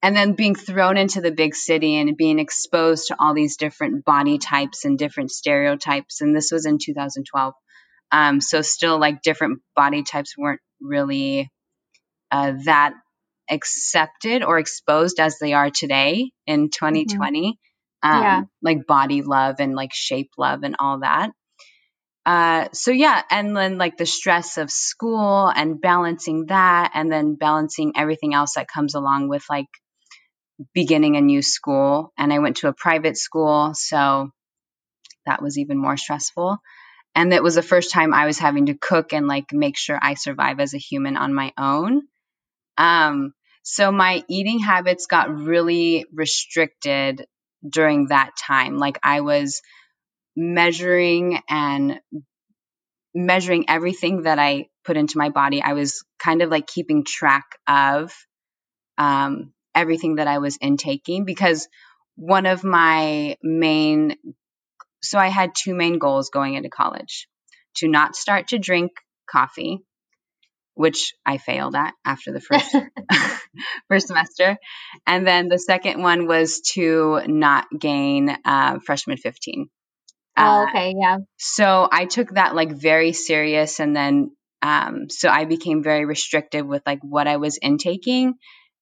and 0.04 0.16
then 0.16 0.34
being 0.34 0.54
thrown 0.54 0.98
into 0.98 1.20
the 1.20 1.32
big 1.32 1.56
city 1.56 1.96
and 1.96 2.16
being 2.16 2.38
exposed 2.38 3.08
to 3.08 3.16
all 3.18 3.34
these 3.34 3.58
different 3.58 4.06
body 4.06 4.38
types 4.38 4.86
and 4.86 5.00
different 5.00 5.32
stereotypes 5.32 6.22
and 6.22 6.36
this 6.36 6.52
was 6.52 6.68
in 6.68 6.78
2012 6.78 7.56
um, 8.12 8.42
so 8.42 8.62
still 8.62 9.00
like 9.00 9.22
different 9.22 9.62
body 9.76 10.04
types 10.04 10.38
weren't 10.38 10.62
really 10.82 11.50
uh, 12.32 12.54
that 12.66 12.94
accepted 13.50 14.44
or 14.44 14.60
exposed 14.60 15.20
as 15.20 15.38
they 15.40 15.54
are 15.54 15.70
today 15.70 16.32
in 16.48 16.70
2020 16.70 17.58
um, 18.04 18.22
Yeah. 18.22 18.42
like 18.62 18.88
body 18.88 19.22
love 19.22 19.58
and 19.60 19.76
like 19.76 19.94
shape 19.94 20.32
love 20.38 20.64
and 20.64 20.76
all 20.80 21.00
that 21.00 21.32
uh, 22.26 22.70
so 22.74 22.92
yeah, 22.92 23.22
and 23.30 23.56
then 23.56 23.78
like 23.78 23.98
the 23.98 24.06
stress 24.08 24.58
of 24.58 24.72
school 24.72 25.48
and 25.48 25.80
balancing 25.80 26.48
that, 26.48 26.92
and 26.96 27.12
then 27.12 27.36
balancing 27.36 27.94
everything 27.96 28.34
else 28.34 28.56
that 28.56 28.68
comes 28.68 28.96
along 28.96 29.30
with 29.30 29.46
like 29.50 29.68
beginning 30.74 31.18
a 31.18 31.22
new 31.22 31.42
school. 31.42 32.12
And 32.18 32.34
I 32.34 32.40
went 32.40 32.58
to 32.58 32.68
a 32.68 32.74
private 32.74 33.18
school, 33.18 33.74
so 33.76 34.30
that 35.26 35.42
was 35.42 35.58
even 35.58 35.78
more 35.78 35.98
stressful. 35.98 36.58
And 37.16 37.34
it 37.34 37.42
was 37.42 37.56
the 37.56 37.62
first 37.64 37.92
time 37.92 38.14
I 38.14 38.26
was 38.26 38.38
having 38.38 38.66
to 38.68 38.74
cook 38.74 39.14
and 39.14 39.28
like 39.28 39.54
make 39.54 39.78
sure 39.78 39.98
I 40.00 40.16
survive 40.16 40.60
as 40.60 40.74
a 40.74 40.80
human 40.80 41.16
on 41.18 41.34
my 41.34 41.54
own. 41.58 42.02
Um, 42.78 43.34
so 43.64 43.92
my 43.92 44.24
eating 44.28 44.60
habits 44.60 45.08
got 45.08 45.34
really 45.34 46.06
restricted 46.14 47.26
during 47.68 48.08
that 48.08 48.32
time. 48.38 48.78
Like 48.78 49.00
I 49.02 49.22
was 49.22 49.62
measuring 50.36 51.40
and 51.50 52.00
measuring 53.16 53.70
everything 53.70 54.24
that 54.24 54.38
I 54.40 54.68
put 54.84 54.98
into 54.98 55.18
my 55.18 55.30
body. 55.30 55.62
I 55.62 55.74
was 55.74 56.04
kind 56.20 56.42
of 56.42 56.50
like 56.50 56.68
keeping 56.68 57.06
track 57.06 57.46
of 57.66 58.14
um, 58.98 59.54
everything 59.74 60.16
that 60.16 60.28
I 60.28 60.40
was 60.40 60.58
intaking 60.62 61.26
because 61.26 61.68
one 62.16 62.46
of 62.46 62.64
my 62.64 63.38
main, 63.42 64.16
so 65.06 65.20
I 65.20 65.28
had 65.30 65.52
two 65.56 65.76
main 65.76 66.00
goals 66.00 66.30
going 66.30 66.56
into 66.56 66.70
college 66.70 67.28
to 67.78 67.88
not 67.88 68.16
start 68.16 68.50
to 68.50 68.60
drink 68.60 68.92
coffee, 69.30 69.80
which 70.76 71.14
I 71.26 71.38
failed 71.38 71.76
at 71.76 71.94
after 72.06 72.32
the 72.32 72.42
first 72.42 72.76
first 73.90 74.08
semester, 74.08 74.58
and 75.08 75.26
then 75.26 75.48
the 75.48 75.60
second 75.60 76.02
one 76.02 76.28
was 76.28 76.62
to 76.74 77.22
not 77.28 77.66
gain 77.78 78.36
uh, 78.46 78.80
freshman 78.86 79.18
fifteen. 79.18 79.68
Oh, 80.38 80.44
Uh, 80.44 80.64
okay, 80.70 80.94
yeah. 81.00 81.18
so 81.38 81.88
I 81.92 82.06
took 82.06 82.32
that 82.32 82.56
like 82.56 82.72
very 82.72 83.14
serious 83.14 83.80
and 83.80 83.96
then 83.96 84.32
um 84.62 85.10
so 85.10 85.30
I 85.30 85.46
became 85.46 85.84
very 85.84 86.06
restrictive 86.06 86.66
with 86.66 86.84
like 86.86 87.00
what 87.04 87.28
I 87.28 87.38
was 87.38 87.58
intaking 87.62 88.34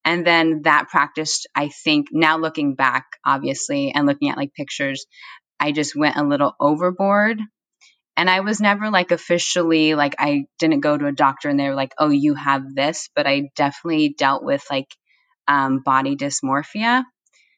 and 0.05 0.25
then 0.25 0.63
that 0.63 0.89
practice 0.89 1.45
I 1.55 1.69
think 1.69 2.07
now 2.11 2.37
looking 2.37 2.75
back 2.75 3.05
obviously 3.25 3.91
and 3.93 4.07
looking 4.07 4.29
at 4.29 4.37
like 4.37 4.53
pictures 4.53 5.05
I 5.63 5.71
just 5.71 5.95
went 5.95 6.17
a 6.17 6.23
little 6.23 6.53
overboard. 6.59 7.39
And 8.17 8.29
I 8.29 8.41
was 8.41 8.59
never 8.59 8.91
like 8.91 9.11
officially 9.11 9.95
like 9.95 10.15
I 10.19 10.45
didn't 10.59 10.81
go 10.81 10.97
to 10.97 11.07
a 11.07 11.13
doctor 11.13 11.47
and 11.49 11.57
they 11.59 11.69
were 11.69 11.75
like 11.75 11.93
oh 11.97 12.09
you 12.09 12.35
have 12.35 12.75
this. 12.75 13.09
But 13.15 13.27
I 13.27 13.49
definitely 13.55 14.09
dealt 14.09 14.43
with 14.43 14.63
like 14.69 14.89
um 15.47 15.79
body 15.79 16.15
dysmorphia. 16.17 17.03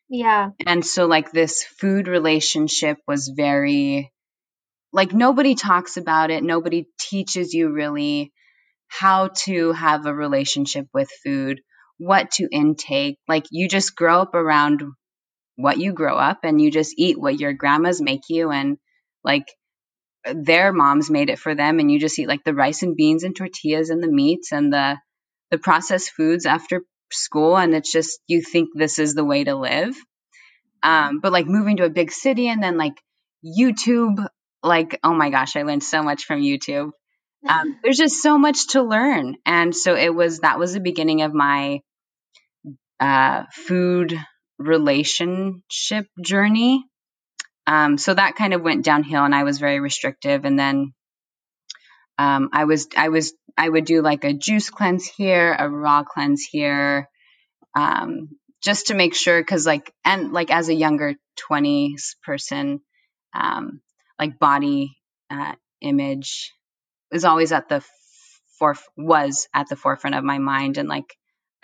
Yeah. 0.08 0.52
and 0.68 0.86
so 0.86 1.08
like 1.08 1.32
this 1.32 1.64
food 1.64 2.08
relationship 2.08 3.00
was 3.08 3.34
very 3.36 4.14
like 4.94 5.12
nobody 5.12 5.56
talks 5.56 5.98
about 5.98 6.30
it. 6.30 6.44
Nobody 6.44 6.88
teaches 7.00 7.54
you 7.54 7.72
really 7.72 8.32
how 8.88 9.30
to 9.46 9.72
have 9.72 10.06
a 10.06 10.14
relationship 10.14 10.86
with 10.94 11.10
food 11.24 11.60
what 11.98 12.30
to 12.32 12.48
intake. 12.52 13.18
Like 13.28 13.46
you 13.50 13.68
just 13.68 13.96
grow 13.96 14.22
up 14.22 14.36
around 14.36 14.84
what 15.56 15.78
you 15.78 15.94
grow 15.94 16.18
up 16.18 16.40
and 16.44 16.62
you 16.62 16.72
just 16.72 16.96
eat 16.98 17.20
what 17.20 17.40
your 17.40 17.54
grandmas 17.54 18.02
make 18.02 18.30
you. 18.30 18.52
And 18.52 18.78
like 19.24 19.48
their 20.26 20.74
moms 20.74 21.10
made 21.10 21.30
it 21.30 21.40
for 21.40 21.56
them 21.56 21.80
and 21.80 21.92
you 21.92 22.00
just 22.00 22.18
eat 22.20 22.28
like 22.28 22.44
the 22.44 22.54
rice 22.54 22.84
and 22.84 22.96
beans 22.96 23.24
and 23.24 23.36
tortillas 23.36 23.90
and 23.90 24.02
the 24.02 24.12
meats 24.12 24.52
and 24.52 24.72
the 24.72 24.98
the 25.52 25.58
processed 25.58 26.12
foods 26.12 26.46
after 26.46 26.82
school. 27.12 27.58
And 27.58 27.76
it's 27.76 27.92
just 27.92 28.20
you 28.28 28.42
think 28.42 28.70
this 28.74 29.00
is 29.00 29.14
the 29.14 29.24
way 29.24 29.44
to 29.44 29.56
live. 29.56 29.96
Um, 30.84 31.20
but 31.22 31.32
like 31.32 31.48
moving 31.48 31.78
to 31.78 31.86
a 31.86 31.90
big 31.90 32.12
city 32.12 32.48
and 32.48 32.62
then 32.62 32.78
like 32.78 32.94
youtube 33.44 34.28
like 34.64 35.00
oh 35.04 35.14
my 35.14 35.30
gosh 35.30 35.56
i 35.56 35.62
learned 35.62 35.84
so 35.84 36.02
much 36.02 36.26
from 36.26 36.42
youtube. 36.42 36.92
Um, 37.48 37.80
there's 37.84 37.98
just 37.98 38.22
so 38.22 38.38
much 38.38 38.70
to 38.70 38.84
learn. 38.84 39.36
And 39.46 39.76
so 39.76 39.96
it 39.96 40.14
was 40.14 40.40
that 40.40 40.60
was 40.60 40.74
the 40.74 40.80
beginning 40.80 41.22
of 41.22 41.34
my 41.34 41.80
uh, 43.00 43.44
food 43.52 44.18
relationship 44.58 46.08
journey. 46.22 46.84
Um, 47.68 47.98
so 47.98 48.14
that 48.14 48.36
kind 48.36 48.54
of 48.54 48.62
went 48.62 48.86
downhill 48.86 49.26
and 49.26 49.34
i 49.34 49.44
was 49.44 49.58
very 49.60 49.80
restrictive. 49.80 50.46
And 50.46 50.58
then 50.58 50.94
um, 52.18 52.50
I 52.54 52.66
was 52.66 52.88
I 52.96 53.10
was 53.10 53.34
I 53.58 53.68
would 53.68 53.86
do 53.86 54.02
like 54.02 54.24
a 54.24 54.34
juice 54.34 54.70
cleanse 54.70 55.06
here, 55.06 55.56
a 55.58 55.70
raw 55.70 56.04
cleanse 56.04 56.44
here, 56.44 57.10
um, 57.76 58.30
just 58.64 58.88
to 58.88 58.94
make 58.94 59.16
sure 59.16 59.40
because 59.42 59.66
like 59.66 59.94
and 60.04 60.32
like 60.32 60.52
as 60.52 60.70
a 60.70 60.74
younger 60.74 61.16
20s 61.50 62.16
person, 62.24 62.82
um, 63.34 63.82
like 64.20 64.40
body 64.40 64.98
uh, 65.30 65.54
image 65.82 66.54
is 67.12 67.26
always 67.26 67.52
at 67.52 67.70
the 67.70 67.84
for 68.60 68.76
was 68.96 69.48
at 69.54 69.68
the 69.68 69.76
forefront 69.76 70.16
of 70.16 70.24
my 70.24 70.38
mind. 70.38 70.78
And 70.78 70.88
like 70.88 71.16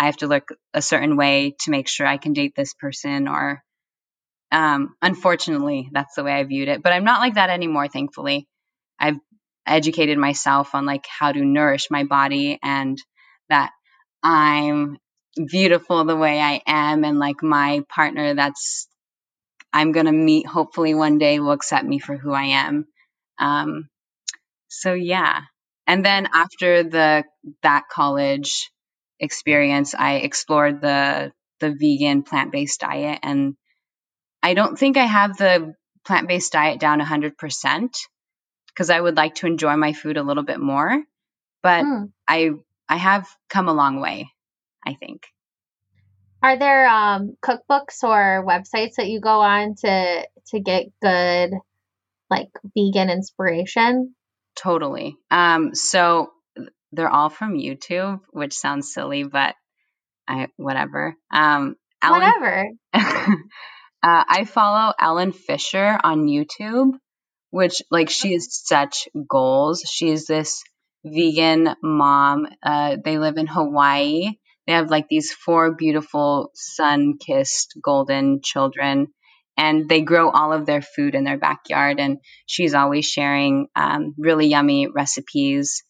I 0.01 0.05
have 0.05 0.17
to 0.17 0.27
look 0.27 0.49
a 0.73 0.81
certain 0.81 1.15
way 1.15 1.55
to 1.59 1.69
make 1.69 1.87
sure 1.87 2.07
I 2.07 2.17
can 2.17 2.33
date 2.33 2.53
this 2.55 2.73
person 2.73 3.27
or 3.27 3.63
um, 4.51 4.95
unfortunately 4.99 5.89
that's 5.91 6.15
the 6.15 6.23
way 6.23 6.31
I 6.31 6.43
viewed 6.43 6.69
it 6.69 6.81
but 6.81 6.91
I'm 6.91 7.03
not 7.03 7.19
like 7.19 7.35
that 7.35 7.51
anymore 7.51 7.87
thankfully 7.87 8.47
I've 8.99 9.19
educated 9.67 10.17
myself 10.17 10.73
on 10.73 10.87
like 10.87 11.05
how 11.05 11.31
to 11.31 11.45
nourish 11.45 11.91
my 11.91 12.03
body 12.03 12.57
and 12.63 12.97
that 13.49 13.69
I'm 14.23 14.97
beautiful 15.35 16.03
the 16.03 16.15
way 16.15 16.39
I 16.41 16.63
am 16.65 17.05
and 17.05 17.19
like 17.19 17.43
my 17.43 17.83
partner 17.87 18.33
that's 18.33 18.87
I'm 19.71 19.91
going 19.91 20.07
to 20.07 20.11
meet 20.11 20.47
hopefully 20.47 20.95
one 20.95 21.19
day 21.19 21.39
will 21.39 21.51
accept 21.51 21.85
me 21.85 21.99
for 21.99 22.17
who 22.17 22.33
I 22.33 22.45
am. 22.65 22.87
Um, 23.37 23.87
so 24.67 24.95
yeah. 24.95 25.41
And 25.85 26.03
then 26.03 26.27
after 26.33 26.81
the 26.81 27.23
that 27.61 27.83
college 27.87 28.70
experience, 29.21 29.95
I 29.95 30.15
explored 30.15 30.81
the 30.81 31.31
the 31.59 31.71
vegan 31.71 32.23
plant-based 32.23 32.79
diet 32.79 33.19
and 33.21 33.55
I 34.41 34.55
don't 34.55 34.77
think 34.77 34.97
I 34.97 35.05
have 35.05 35.37
the 35.37 35.75
plant-based 36.05 36.51
diet 36.51 36.79
down 36.79 36.99
100% 36.99 37.91
because 38.67 38.89
I 38.89 38.99
would 38.99 39.15
like 39.15 39.35
to 39.35 39.47
enjoy 39.47 39.75
my 39.75 39.93
food 39.93 40.17
a 40.17 40.23
little 40.23 40.43
bit 40.43 40.59
more. 40.59 41.03
But 41.61 41.85
mm. 41.85 42.11
I 42.27 42.51
I 42.89 42.97
have 42.97 43.27
come 43.49 43.69
a 43.69 43.73
long 43.73 44.01
way, 44.01 44.31
I 44.85 44.95
think. 44.95 45.27
Are 46.43 46.57
there 46.57 46.87
um, 46.87 47.37
cookbooks 47.45 48.03
or 48.03 48.43
websites 48.45 48.95
that 48.95 49.07
you 49.07 49.21
go 49.21 49.41
on 49.41 49.75
to 49.75 50.27
to 50.47 50.59
get 50.59 50.87
good 51.01 51.51
like 52.29 52.49
vegan 52.75 53.11
inspiration? 53.11 54.15
Totally. 54.55 55.15
Um, 55.29 55.75
so 55.75 56.31
they're 56.91 57.09
all 57.09 57.29
from 57.29 57.57
YouTube, 57.57 58.19
which 58.31 58.53
sounds 58.53 58.93
silly, 58.93 59.23
but 59.23 59.55
I 60.27 60.47
whatever. 60.57 61.15
Um, 61.31 61.75
whatever. 62.05 62.65
uh, 62.93 63.33
I 64.03 64.45
follow 64.45 64.93
Ellen 64.99 65.31
Fisher 65.31 65.99
on 66.03 66.27
YouTube 66.27 66.93
which 67.51 67.81
like 67.91 68.09
she 68.09 68.33
has 68.33 68.47
such 68.65 69.07
goals. 69.29 69.83
She's 69.85 70.25
this 70.25 70.63
vegan 71.05 71.75
mom. 71.83 72.47
Uh, 72.63 72.97
they 73.03 73.19
live 73.19 73.37
in 73.37 73.47
Hawaii. 73.47 74.31
They 74.65 74.73
have 74.73 74.89
like 74.89 75.07
these 75.09 75.31
four 75.31 75.75
beautiful 75.75 76.51
sun 76.55 77.17
kissed 77.19 77.77
golden 77.83 78.41
children 78.41 79.07
and 79.57 79.89
they 79.89 80.01
grow 80.01 80.29
all 80.29 80.53
of 80.53 80.65
their 80.65 80.81
food 80.81 81.13
in 81.13 81.25
their 81.25 81.37
backyard. 81.37 81.99
And 81.99 82.19
she's 82.45 82.73
always 82.73 83.05
sharing 83.05 83.67
um, 83.75 84.15
really 84.17 84.47
yummy 84.47 84.87
recipes. 84.87 85.83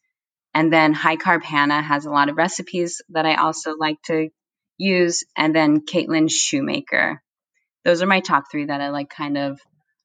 And 0.54 0.72
then 0.72 0.94
High 0.94 1.18
Carb 1.18 1.44
Hannah 1.44 1.82
has 1.82 2.06
a 2.06 2.12
lot 2.12 2.30
of 2.30 2.38
recipes 2.38 3.02
that 3.10 3.26
I 3.26 3.36
also 3.36 3.76
like 3.78 4.02
to 4.04 4.30
use. 4.78 5.24
And 5.38 5.56
then 5.56 5.82
Caitlin 5.82 6.30
Shoemaker. 6.30 7.22
Those 7.84 8.02
are 8.02 8.08
my 8.08 8.20
top 8.20 8.46
three 8.52 8.66
that 8.66 8.82
I 8.82 8.90
like 8.90 9.10
kind 9.10 9.38
of 9.38 9.60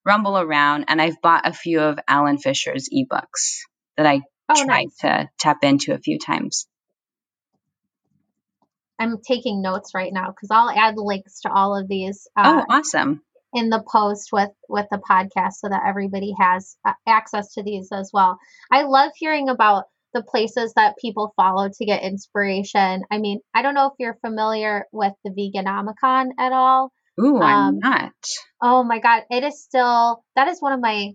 rumble 0.07 0.39
around, 0.39 0.87
and 0.89 1.03
I've 1.03 1.21
bought 1.21 1.47
a 1.47 1.53
few 1.53 1.81
of 1.81 1.99
Ellen 2.09 2.39
Fisher's 2.39 2.89
ebooks 2.89 3.59
that 3.97 4.07
I 4.07 4.23
oh, 4.49 4.65
tried 4.65 4.85
nice. 4.85 4.97
to 4.99 5.29
tap 5.39 5.59
into 5.65 5.93
a 5.93 5.99
few 5.99 6.19
times. 6.19 6.67
I'm 8.99 9.19
taking 9.21 9.61
notes 9.61 9.91
right 9.95 10.13
now 10.13 10.29
because 10.29 10.49
I'll 10.51 10.71
add 10.71 10.95
links 10.97 11.41
to 11.41 11.53
all 11.53 11.77
of 11.77 11.87
these. 11.87 12.29
Uh, 12.35 12.63
oh, 12.67 12.75
awesome! 12.77 13.21
In 13.53 13.69
the 13.69 13.83
post 13.87 14.31
with 14.33 14.51
with 14.71 14.87
the 14.91 14.99
podcast, 14.99 15.55
so 15.55 15.69
that 15.69 15.83
everybody 15.87 16.35
has 16.39 16.77
uh, 16.83 16.93
access 17.07 17.55
to 17.55 17.63
these 17.63 17.91
as 17.93 18.11
well. 18.15 18.39
I 18.73 18.83
love 18.83 19.11
hearing 19.17 19.51
about 19.51 19.85
the 20.17 20.23
places 20.23 20.73
that 20.77 20.95
people 20.99 21.35
follow 21.37 21.69
to 21.69 21.85
get 21.85 22.03
inspiration. 22.03 23.03
I 23.11 23.19
mean, 23.19 23.41
I 23.55 23.61
don't 23.61 23.75
know 23.75 23.89
if 23.89 23.93
you're 23.99 24.17
familiar 24.25 24.87
with 24.91 25.13
the 25.25 25.31
Veganomicon 25.31 26.31
at 26.39 26.53
all. 26.53 26.91
Ooh, 27.21 27.39
I'm 27.39 27.75
um, 27.75 27.79
not. 27.81 28.13
Oh 28.63 28.83
my 28.83 28.99
God. 28.99 29.25
It 29.31 29.45
is 29.45 29.63
still, 29.63 30.25
that 30.35 30.49
is 30.49 30.61
one 30.61 30.73
of 30.73 30.81
my 30.81 31.11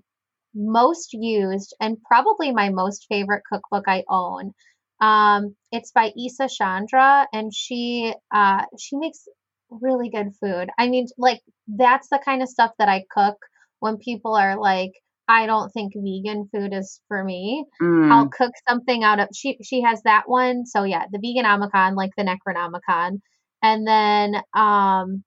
most 0.54 1.14
used 1.14 1.76
and 1.80 1.98
probably 2.04 2.52
my 2.52 2.70
most 2.70 3.08
favorite 3.10 3.42
cookbook 3.52 3.86
I 3.88 4.04
own. 4.08 4.52
Um, 5.00 5.56
it's 5.72 5.92
by 5.92 6.12
Isa 6.16 6.48
Chandra 6.48 7.26
and 7.34 7.52
she, 7.52 8.14
uh, 8.32 8.66
she 8.80 8.98
makes 8.98 9.26
really 9.72 10.12
good 10.12 10.28
food. 10.40 10.70
I 10.78 10.90
mean, 10.90 11.08
like 11.18 11.42
that's 11.68 12.08
the 12.10 12.20
kind 12.24 12.44
of 12.44 12.50
stuff 12.50 12.72
that 12.78 12.88
I 12.88 13.06
cook 13.10 13.38
when 13.80 13.98
people 13.98 14.36
are 14.36 14.60
like, 14.60 14.92
I 15.32 15.46
don't 15.46 15.72
think 15.72 15.94
vegan 15.96 16.50
food 16.52 16.74
is 16.74 17.00
for 17.08 17.24
me. 17.24 17.64
Mm. 17.82 18.12
I'll 18.12 18.28
cook 18.28 18.52
something 18.68 19.04
out 19.04 19.22
of 19.22 19.30
she 19.34 19.58
she 19.64 19.82
has 19.82 20.02
that 20.04 20.24
one. 20.28 20.66
So 20.66 20.84
yeah, 20.84 21.06
the 21.10 21.20
Veganomicon, 21.20 21.96
like 21.96 22.12
the 22.18 22.24
Necronomicon. 22.24 23.22
And 23.64 23.88
then 23.88 24.42
um 24.54 25.24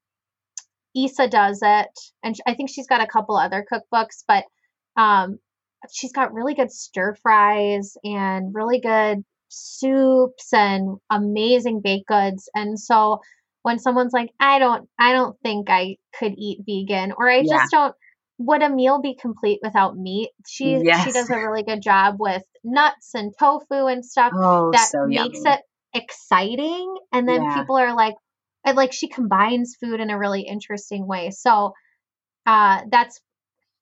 Isa 0.94 1.26
does 1.26 1.60
it, 1.62 1.88
and 2.22 2.36
I 2.46 2.54
think 2.54 2.70
she's 2.70 2.86
got 2.86 3.02
a 3.02 3.06
couple 3.06 3.36
other 3.36 3.66
cookbooks, 3.70 4.22
but 4.28 4.44
um, 4.96 5.38
she's 5.92 6.12
got 6.12 6.32
really 6.32 6.54
good 6.54 6.70
stir 6.70 7.16
fries 7.22 7.96
and 8.04 8.54
really 8.54 8.80
good 8.80 9.24
soups 9.48 10.52
and 10.52 10.98
amazing 11.10 11.80
baked 11.82 12.06
goods. 12.06 12.48
And 12.54 12.78
so 12.78 13.20
when 13.62 13.78
someone's 13.78 14.12
like, 14.12 14.30
I 14.38 14.58
don't, 14.60 14.88
I 14.98 15.12
don't 15.12 15.36
think 15.42 15.68
I 15.68 15.96
could 16.16 16.34
eat 16.36 16.60
vegan, 16.66 17.12
or 17.16 17.28
I 17.28 17.38
yeah. 17.38 17.58
just 17.58 17.72
don't, 17.72 17.94
would 18.38 18.62
a 18.62 18.68
meal 18.68 19.00
be 19.00 19.14
complete 19.14 19.60
without 19.62 19.96
meat? 19.96 20.30
She 20.46 20.80
yes. 20.82 21.04
she 21.04 21.12
does 21.12 21.30
a 21.30 21.36
really 21.36 21.62
good 21.62 21.82
job 21.82 22.16
with 22.18 22.42
nuts 22.62 23.10
and 23.14 23.32
tofu 23.38 23.86
and 23.86 24.04
stuff 24.04 24.32
oh, 24.34 24.70
that 24.72 24.88
so 24.88 25.06
makes 25.06 25.40
yummy. 25.44 25.56
it 25.56 25.60
exciting. 25.94 26.94
And 27.12 27.28
then 27.28 27.42
yeah. 27.42 27.58
people 27.58 27.76
are 27.76 27.94
like, 27.94 28.14
and 28.64 28.76
like 28.76 28.92
she 28.92 29.08
combines 29.08 29.76
food 29.80 30.00
in 30.00 30.10
a 30.10 30.18
really 30.18 30.42
interesting 30.42 31.06
way. 31.06 31.30
So 31.30 31.72
uh, 32.46 32.80
that's 32.90 33.20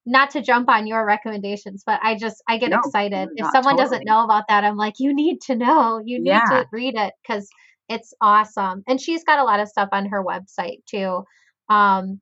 not 0.04 0.30
to 0.30 0.42
jump 0.42 0.68
on 0.68 0.86
your 0.86 1.04
recommendations, 1.06 1.82
but 1.86 2.00
I 2.02 2.16
just 2.16 2.42
I 2.48 2.58
get 2.58 2.70
no, 2.70 2.78
excited 2.78 3.28
if 3.36 3.46
someone 3.52 3.76
totally. 3.76 3.84
doesn't 3.84 4.04
know 4.04 4.24
about 4.24 4.44
that. 4.48 4.64
I'm 4.64 4.76
like, 4.76 4.94
you 4.98 5.14
need 5.14 5.40
to 5.42 5.54
know, 5.54 6.00
you 6.04 6.18
need 6.18 6.30
yeah. 6.30 6.44
to 6.50 6.66
read 6.72 6.94
it 6.96 7.14
because 7.22 7.48
it's 7.88 8.12
awesome. 8.20 8.82
And 8.86 9.00
she's 9.00 9.24
got 9.24 9.38
a 9.38 9.44
lot 9.44 9.60
of 9.60 9.68
stuff 9.68 9.88
on 9.92 10.06
her 10.06 10.22
website 10.22 10.84
too. 10.86 11.24
Um, 11.68 12.20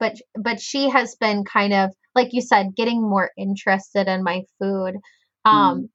but 0.00 0.16
but 0.34 0.60
she 0.60 0.88
has 0.88 1.14
been 1.20 1.44
kind 1.44 1.72
of 1.72 1.90
like 2.14 2.32
you 2.32 2.42
said, 2.42 2.74
getting 2.76 3.00
more 3.00 3.30
interested 3.38 4.08
in 4.08 4.24
my 4.24 4.42
food. 4.58 4.96
Um, 5.44 5.82
mm. 5.82 5.88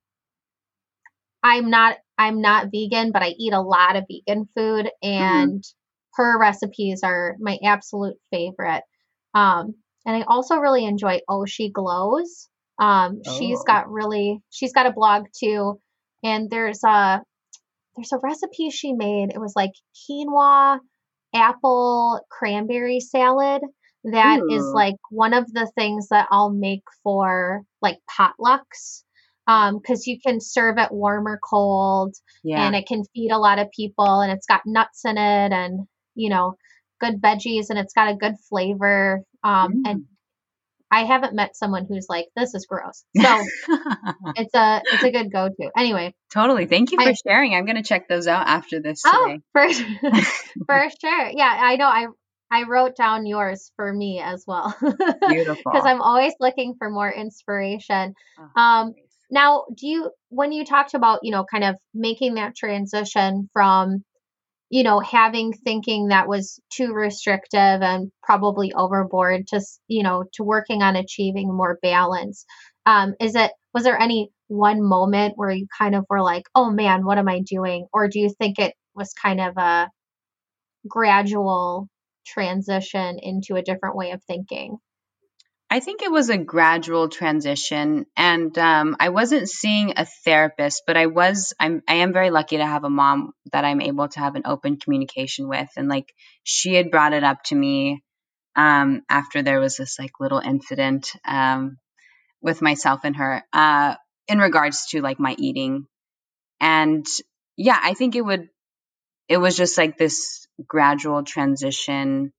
I'm 1.44 1.70
not 1.70 1.98
I'm 2.18 2.42
not 2.42 2.68
vegan, 2.72 3.12
but 3.12 3.22
I 3.22 3.36
eat 3.38 3.54
a 3.54 3.62
lot 3.62 3.96
of 3.96 4.06
vegan 4.10 4.48
food, 4.56 4.86
mm-hmm. 5.04 5.08
and 5.08 5.62
mm 5.62 5.74
her 6.16 6.40
recipes 6.40 7.02
are 7.04 7.36
my 7.40 7.58
absolute 7.64 8.16
favorite. 8.32 8.84
Um, 9.34 9.76
and 10.06 10.16
I 10.16 10.22
also 10.22 10.58
really 10.58 10.86
enjoy 10.86 11.20
Oh 11.28 11.46
She 11.46 11.70
Glows. 11.70 12.50
Um, 12.80 13.22
oh. 13.26 13.38
She's 13.38 13.62
got 13.64 13.92
really, 13.92 14.40
she's 14.50 14.74
got 14.74 14.86
a 14.86 14.94
blog 14.94 15.26
too, 15.38 15.80
and 16.24 16.50
there's 16.50 16.84
a 16.84 17.22
there's 17.96 18.12
a 18.12 18.20
recipe 18.22 18.70
she 18.70 18.94
made. 18.94 19.32
It 19.34 19.40
was 19.40 19.54
like 19.56 19.72
quinoa, 20.10 20.80
apple, 21.34 22.22
cranberry 22.30 23.00
salad. 23.00 23.62
That 24.12 24.42
Ooh. 24.42 24.56
is 24.56 24.64
like 24.74 24.96
one 25.10 25.34
of 25.34 25.52
the 25.52 25.70
things 25.76 26.10
that 26.10 26.28
I'll 26.32 26.52
make 26.52 26.84
for 27.04 27.64
like 27.82 27.98
potlucks 28.10 29.04
because 29.46 30.00
um, 30.00 30.04
you 30.06 30.20
can 30.20 30.40
serve 30.42 30.78
it 30.78 30.92
warm 30.92 31.28
or 31.28 31.40
cold 31.40 32.16
yeah. 32.44 32.66
and 32.66 32.76
it 32.76 32.88
can 32.88 33.04
feed 33.14 33.32
a 33.32 33.38
lot 33.38 33.60
of 33.60 33.70
people 33.72 34.22
and 34.22 34.32
it's 34.32 34.48
got 34.48 34.62
nuts 34.66 35.06
in 35.06 35.18
it 35.18 35.52
and 35.54 35.88
you 36.16 36.30
know, 36.30 36.56
good 37.00 37.22
veggies 37.22 37.70
and 37.70 37.78
it's 37.78 37.94
got 37.94 38.10
a 38.10 38.16
good 38.16 38.36
flavor. 38.50 39.22
Um, 39.44 39.74
mm. 39.74 39.90
And 39.90 40.06
I 40.90 41.04
haven't 41.04 41.36
met 41.36 41.56
someone 41.56 41.86
who's 41.88 42.08
like, 42.10 42.28
this 42.36 42.56
is 42.56 42.66
gross. 42.66 43.04
So 43.22 43.44
it's 44.36 44.54
a 44.54 44.82
it's 44.86 45.04
a 45.04 45.12
good 45.12 45.32
go 45.32 45.50
to. 45.50 45.72
Anyway. 45.78 46.16
Totally. 46.34 46.66
Thank 46.66 46.92
you 46.92 46.98
for 47.00 47.10
I, 47.10 47.14
sharing. 47.14 47.54
I'm 47.54 47.66
gonna 47.66 47.84
check 47.84 48.08
those 48.08 48.28
out 48.28 48.48
after 48.48 48.82
this. 48.82 49.04
Oh, 49.06 49.28
today. 49.28 49.42
Oh, 49.56 50.12
for 50.12 50.22
for 50.68 50.90
sure. 51.02 51.30
Yeah, 51.34 51.58
I 51.62 51.76
know. 51.76 51.88
I 51.88 52.08
I 52.56 52.64
wrote 52.64 52.96
down 52.96 53.26
yours 53.26 53.72
for 53.76 53.92
me 53.92 54.22
as 54.24 54.44
well. 54.48 54.76
Beautiful. 55.28 55.64
Because 55.66 55.86
I'm 55.86 56.02
always 56.02 56.34
looking 56.40 56.76
for 56.78 56.90
more 56.90 57.12
inspiration. 57.12 58.14
Oh, 58.40 58.62
um, 58.62 58.94
now, 59.30 59.66
do 59.76 59.88
you 59.88 60.12
when 60.30 60.52
you 60.52 60.64
talked 60.66 60.94
about 60.94 61.20
you 61.24 61.32
know 61.32 61.46
kind 61.52 61.64
of 61.64 61.76
making 61.94 62.36
that 62.36 62.56
transition 62.56 63.50
from 63.52 64.04
you 64.70 64.84
know, 64.84 65.00
having 65.00 65.54
thinking 65.54 66.08
that 66.08 66.28
was 66.28 66.60
too 66.72 66.92
restrictive 66.92 67.82
and 67.82 68.12
probably 68.24 68.74
overboard 68.74 69.48
to, 69.48 69.62
you 69.88 70.02
know, 70.02 70.24
to 70.34 70.44
working 70.44 70.82
on 70.82 70.96
achieving 70.96 71.56
more 71.56 71.78
balance. 71.84 72.46
Um, 72.86 73.14
is 73.22 73.36
it, 73.36 73.52
was 73.74 73.84
there 73.84 74.00
any 74.00 74.32
one 74.48 74.82
moment 74.84 75.34
where 75.38 75.52
you 75.52 75.68
kind 75.78 75.96
of 75.96 76.06
were 76.10 76.22
like, 76.22 76.44
oh 76.56 76.72
man, 76.72 77.06
what 77.06 77.20
am 77.20 77.30
I 77.30 77.42
doing? 77.42 77.88
Or 77.94 78.08
do 78.08 78.20
you 78.20 78.30
think 78.30 78.58
it 78.58 78.74
was 78.96 79.14
kind 79.14 79.40
of 79.40 79.56
a 79.58 79.90
gradual 80.88 81.88
transition 82.26 83.20
into 83.20 83.56
a 83.56 83.62
different 83.62 83.96
way 83.96 84.12
of 84.12 84.24
thinking? 84.24 84.78
I 85.70 85.80
think 85.80 86.04
it 86.04 86.12
was 86.12 86.30
a 86.30 86.38
gradual 86.38 87.10
transition, 87.10 88.06
and 88.16 88.56
um, 88.58 88.96
I 89.00 89.10
wasn't 89.10 89.50
seeing 89.50 89.94
a 89.98 90.06
therapist, 90.06 90.84
but 90.86 90.96
I 90.96 91.08
was. 91.08 91.54
I'm. 91.60 91.82
I 91.88 91.96
am 91.96 92.14
very 92.14 92.30
lucky 92.30 92.58
to 92.58 92.66
have 92.66 92.84
a 92.84 92.90
mom 92.90 93.34
that 93.52 93.66
I'm 93.66 93.82
able 93.82 94.08
to 94.08 94.20
have 94.20 94.36
an 94.36 94.44
open 94.46 94.78
communication 94.78 95.48
with, 95.48 95.70
and 95.76 95.90
like 95.90 96.14
she 96.44 96.76
had 96.76 96.92
brought 96.92 97.14
it 97.14 97.24
up 97.24 97.44
to 97.46 97.56
me 97.56 98.04
um, 98.56 99.02
after 99.10 99.42
there 99.42 99.60
was 99.60 99.76
this 99.76 99.98
like 99.98 100.20
little 100.20 100.40
incident 100.40 101.12
um, 101.28 101.78
with 102.42 102.62
myself 102.62 103.02
and 103.04 103.16
her 103.16 103.44
uh, 103.52 103.96
in 104.28 104.38
regards 104.38 104.86
to 104.92 105.02
like 105.02 105.20
my 105.20 105.36
eating, 105.38 105.88
and 106.62 107.06
yeah, 107.58 107.80
I 107.82 107.96
think 107.96 108.16
it 108.16 108.24
would. 108.24 108.50
It 109.28 109.38
was 109.38 109.58
just 109.58 109.80
like 109.80 109.98
this 109.98 110.45
gradual 110.68 111.24
transition 111.24 112.32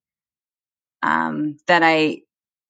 um, 1.02 1.57
that 1.66 1.83
I 1.83 2.20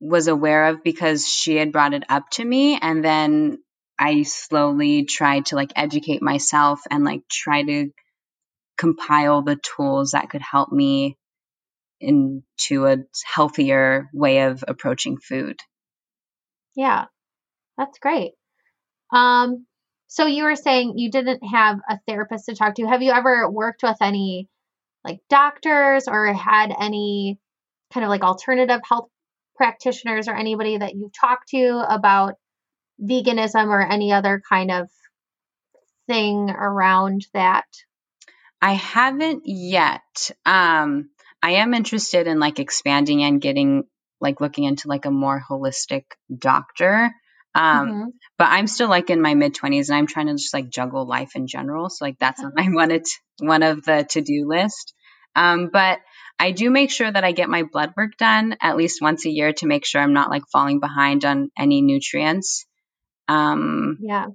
was 0.00 0.28
aware 0.28 0.66
of 0.68 0.82
because 0.84 1.26
she 1.26 1.56
had 1.56 1.72
brought 1.72 1.94
it 1.94 2.04
up 2.08 2.28
to 2.32 2.44
me 2.44 2.78
and 2.80 3.04
then 3.04 3.58
I 3.98 4.24
slowly 4.24 5.04
tried 5.04 5.46
to 5.46 5.56
like 5.56 5.72
educate 5.74 6.22
myself 6.22 6.80
and 6.90 7.04
like 7.04 7.22
try 7.30 7.62
to 7.62 7.90
compile 8.76 9.42
the 9.42 9.56
tools 9.56 10.10
that 10.10 10.28
could 10.28 10.42
help 10.42 10.70
me 10.70 11.16
into 11.98 12.86
a 12.86 12.98
healthier 13.24 14.10
way 14.12 14.42
of 14.42 14.62
approaching 14.68 15.16
food. 15.16 15.58
Yeah. 16.74 17.06
That's 17.78 17.98
great. 17.98 18.32
Um 19.12 19.66
so 20.08 20.26
you 20.26 20.44
were 20.44 20.56
saying 20.56 20.98
you 20.98 21.10
didn't 21.10 21.42
have 21.42 21.78
a 21.88 21.98
therapist 22.06 22.46
to 22.46 22.54
talk 22.54 22.74
to. 22.74 22.86
Have 22.86 23.02
you 23.02 23.12
ever 23.12 23.50
worked 23.50 23.82
with 23.82 23.96
any 24.02 24.48
like 25.06 25.20
doctors 25.30 26.08
or 26.08 26.32
had 26.32 26.74
any 26.78 27.38
kind 27.92 28.04
of 28.04 28.10
like 28.10 28.22
alternative 28.22 28.80
health 28.88 29.08
practitioners 29.56 30.28
or 30.28 30.34
anybody 30.34 30.78
that 30.78 30.94
you've 30.94 31.12
talked 31.12 31.48
to 31.50 31.84
about 31.88 32.34
veganism 33.00 33.68
or 33.68 33.80
any 33.80 34.12
other 34.12 34.42
kind 34.48 34.70
of 34.70 34.88
thing 36.06 36.50
around 36.50 37.26
that? 37.34 37.64
I 38.60 38.72
haven't 38.72 39.42
yet. 39.44 40.30
Um, 40.44 41.10
I 41.42 41.52
am 41.52 41.74
interested 41.74 42.26
in 42.26 42.40
like 42.40 42.58
expanding 42.58 43.22
and 43.22 43.40
getting 43.40 43.84
like 44.20 44.40
looking 44.40 44.64
into 44.64 44.88
like 44.88 45.04
a 45.04 45.10
more 45.10 45.42
holistic 45.48 46.04
doctor. 46.36 47.12
Um, 47.54 47.88
mm-hmm. 47.88 48.04
but 48.36 48.48
I'm 48.50 48.66
still 48.66 48.88
like 48.88 49.08
in 49.08 49.22
my 49.22 49.34
mid 49.34 49.54
twenties 49.54 49.88
and 49.88 49.96
I'm 49.96 50.06
trying 50.06 50.26
to 50.26 50.34
just 50.34 50.52
like 50.52 50.68
juggle 50.68 51.06
life 51.06 51.36
in 51.36 51.46
general. 51.46 51.88
So 51.88 52.04
like 52.04 52.18
that's 52.18 52.42
on 52.42 52.52
my 52.54 52.64
one, 52.70 53.00
one 53.38 53.62
of 53.62 53.84
the 53.84 54.06
to 54.10 54.20
do 54.20 54.46
list. 54.46 54.94
Um, 55.36 55.70
but 55.72 56.00
I 56.38 56.50
do 56.50 56.70
make 56.70 56.90
sure 56.90 57.10
that 57.10 57.24
I 57.24 57.32
get 57.32 57.48
my 57.48 57.62
blood 57.62 57.92
work 57.96 58.16
done 58.18 58.56
at 58.60 58.76
least 58.76 59.00
once 59.00 59.24
a 59.26 59.30
year 59.30 59.52
to 59.54 59.66
make 59.66 59.84
sure 59.84 60.00
I'm 60.00 60.12
not 60.12 60.30
like 60.30 60.42
falling 60.52 60.80
behind 60.80 61.24
on 61.24 61.50
any 61.58 61.82
nutrients. 61.82 62.66
Um, 63.28 63.98
yeah. 64.00 64.26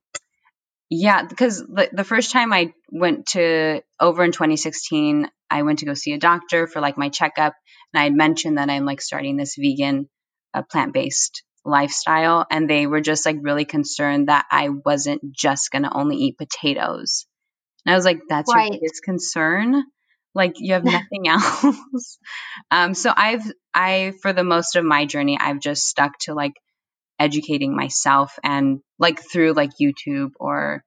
Yeah, 0.93 1.23
because 1.23 1.59
the, 1.59 1.89
the 1.91 2.03
first 2.03 2.31
time 2.31 2.51
I 2.51 2.73
went 2.91 3.27
to 3.27 3.81
over 3.99 4.23
in 4.25 4.31
2016, 4.33 5.29
I 5.49 5.63
went 5.63 5.79
to 5.79 5.85
go 5.85 5.93
see 5.93 6.11
a 6.13 6.19
doctor 6.19 6.67
for 6.67 6.81
like 6.81 6.97
my 6.97 7.07
checkup, 7.07 7.53
and 7.93 8.01
I 8.01 8.03
had 8.03 8.13
mentioned 8.13 8.57
that 8.57 8.69
I'm 8.69 8.83
like 8.83 9.01
starting 9.01 9.37
this 9.37 9.55
vegan, 9.57 10.09
uh, 10.53 10.63
plant 10.63 10.93
based 10.93 11.43
lifestyle, 11.63 12.45
and 12.51 12.69
they 12.69 12.87
were 12.87 12.99
just 12.99 13.25
like 13.25 13.37
really 13.41 13.63
concerned 13.63 14.27
that 14.27 14.45
I 14.51 14.67
wasn't 14.67 15.21
just 15.33 15.71
gonna 15.71 15.91
only 15.93 16.17
eat 16.17 16.37
potatoes. 16.37 17.25
And 17.85 17.93
I 17.93 17.95
was 17.95 18.03
like, 18.03 18.19
"That's 18.27 18.53
right. 18.53 18.71
your 18.71 18.81
biggest 18.81 19.03
concern." 19.03 19.85
Like 20.34 20.54
you 20.58 20.74
have 20.74 20.84
nothing 20.84 21.28
else. 21.28 22.17
Um, 22.70 22.94
so 22.94 23.12
i've 23.15 23.44
i 23.74 24.13
for 24.22 24.34
the 24.34 24.44
most 24.44 24.76
of 24.76 24.84
my 24.84 25.06
journey 25.06 25.38
i've 25.39 25.60
just 25.60 25.88
stuck 25.88 26.17
to 26.20 26.34
like 26.34 26.54
educating 27.20 27.76
myself 27.76 28.38
and 28.44 28.80
like 28.98 29.22
through 29.22 29.54
like 29.54 29.72
youtube 29.82 30.32
or 30.39 30.84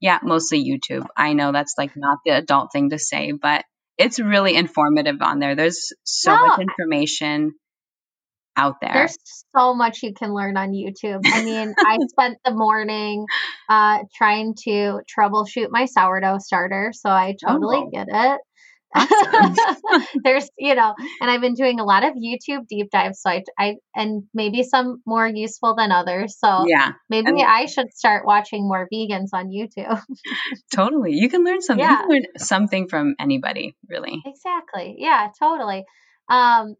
yeah 0.00 0.18
mostly 0.22 0.64
youtube. 0.64 1.06
I 1.16 1.34
know 1.34 1.52
that's 1.52 1.74
like 1.76 1.92
not 1.96 2.18
the 2.24 2.32
adult 2.32 2.72
thing 2.72 2.90
to 2.90 2.98
say 2.98 3.32
but 3.32 3.64
it's 3.98 4.18
really 4.18 4.54
informative 4.54 5.22
on 5.22 5.38
there. 5.38 5.54
There's 5.54 5.92
so 6.04 6.34
no, 6.34 6.46
much 6.48 6.60
information 6.60 7.52
out 8.54 8.76
there. 8.82 8.92
There's 8.92 9.16
so 9.54 9.74
much 9.74 10.02
you 10.02 10.12
can 10.12 10.34
learn 10.34 10.56
on 10.56 10.72
youtube. 10.72 11.20
I 11.26 11.44
mean 11.44 11.74
i 11.78 11.98
spent 12.08 12.38
the 12.44 12.52
morning 12.52 13.26
uh 13.68 13.98
trying 14.16 14.54
to 14.64 15.00
troubleshoot 15.14 15.68
my 15.70 15.84
sourdough 15.84 16.38
starter 16.38 16.92
so 16.94 17.10
i 17.10 17.34
totally 17.46 17.84
oh. 17.84 17.90
get 17.90 18.06
it 18.10 18.40
Awesome. 18.96 20.06
There's, 20.24 20.48
you 20.58 20.74
know, 20.74 20.94
and 21.20 21.30
I've 21.30 21.40
been 21.40 21.54
doing 21.54 21.80
a 21.80 21.84
lot 21.84 22.04
of 22.04 22.14
YouTube 22.14 22.66
deep 22.68 22.90
dives. 22.90 23.20
So 23.20 23.30
I, 23.30 23.44
I, 23.58 23.74
and 23.94 24.24
maybe 24.34 24.62
some 24.62 25.02
more 25.06 25.26
useful 25.26 25.74
than 25.74 25.92
others. 25.92 26.38
So 26.38 26.64
yeah, 26.66 26.92
maybe 27.08 27.28
and 27.28 27.40
I 27.40 27.66
should 27.66 27.92
start 27.92 28.26
watching 28.26 28.66
more 28.66 28.88
vegans 28.92 29.30
on 29.32 29.48
YouTube. 29.48 30.02
totally. 30.74 31.12
You 31.12 31.28
can 31.28 31.44
learn 31.44 31.60
something. 31.60 31.84
Yeah. 31.84 32.02
learn 32.08 32.24
something 32.38 32.88
from 32.88 33.14
anybody, 33.18 33.76
really. 33.88 34.22
Exactly. 34.24 34.96
Yeah, 34.98 35.28
totally. 35.38 35.84
Um, 36.28 36.74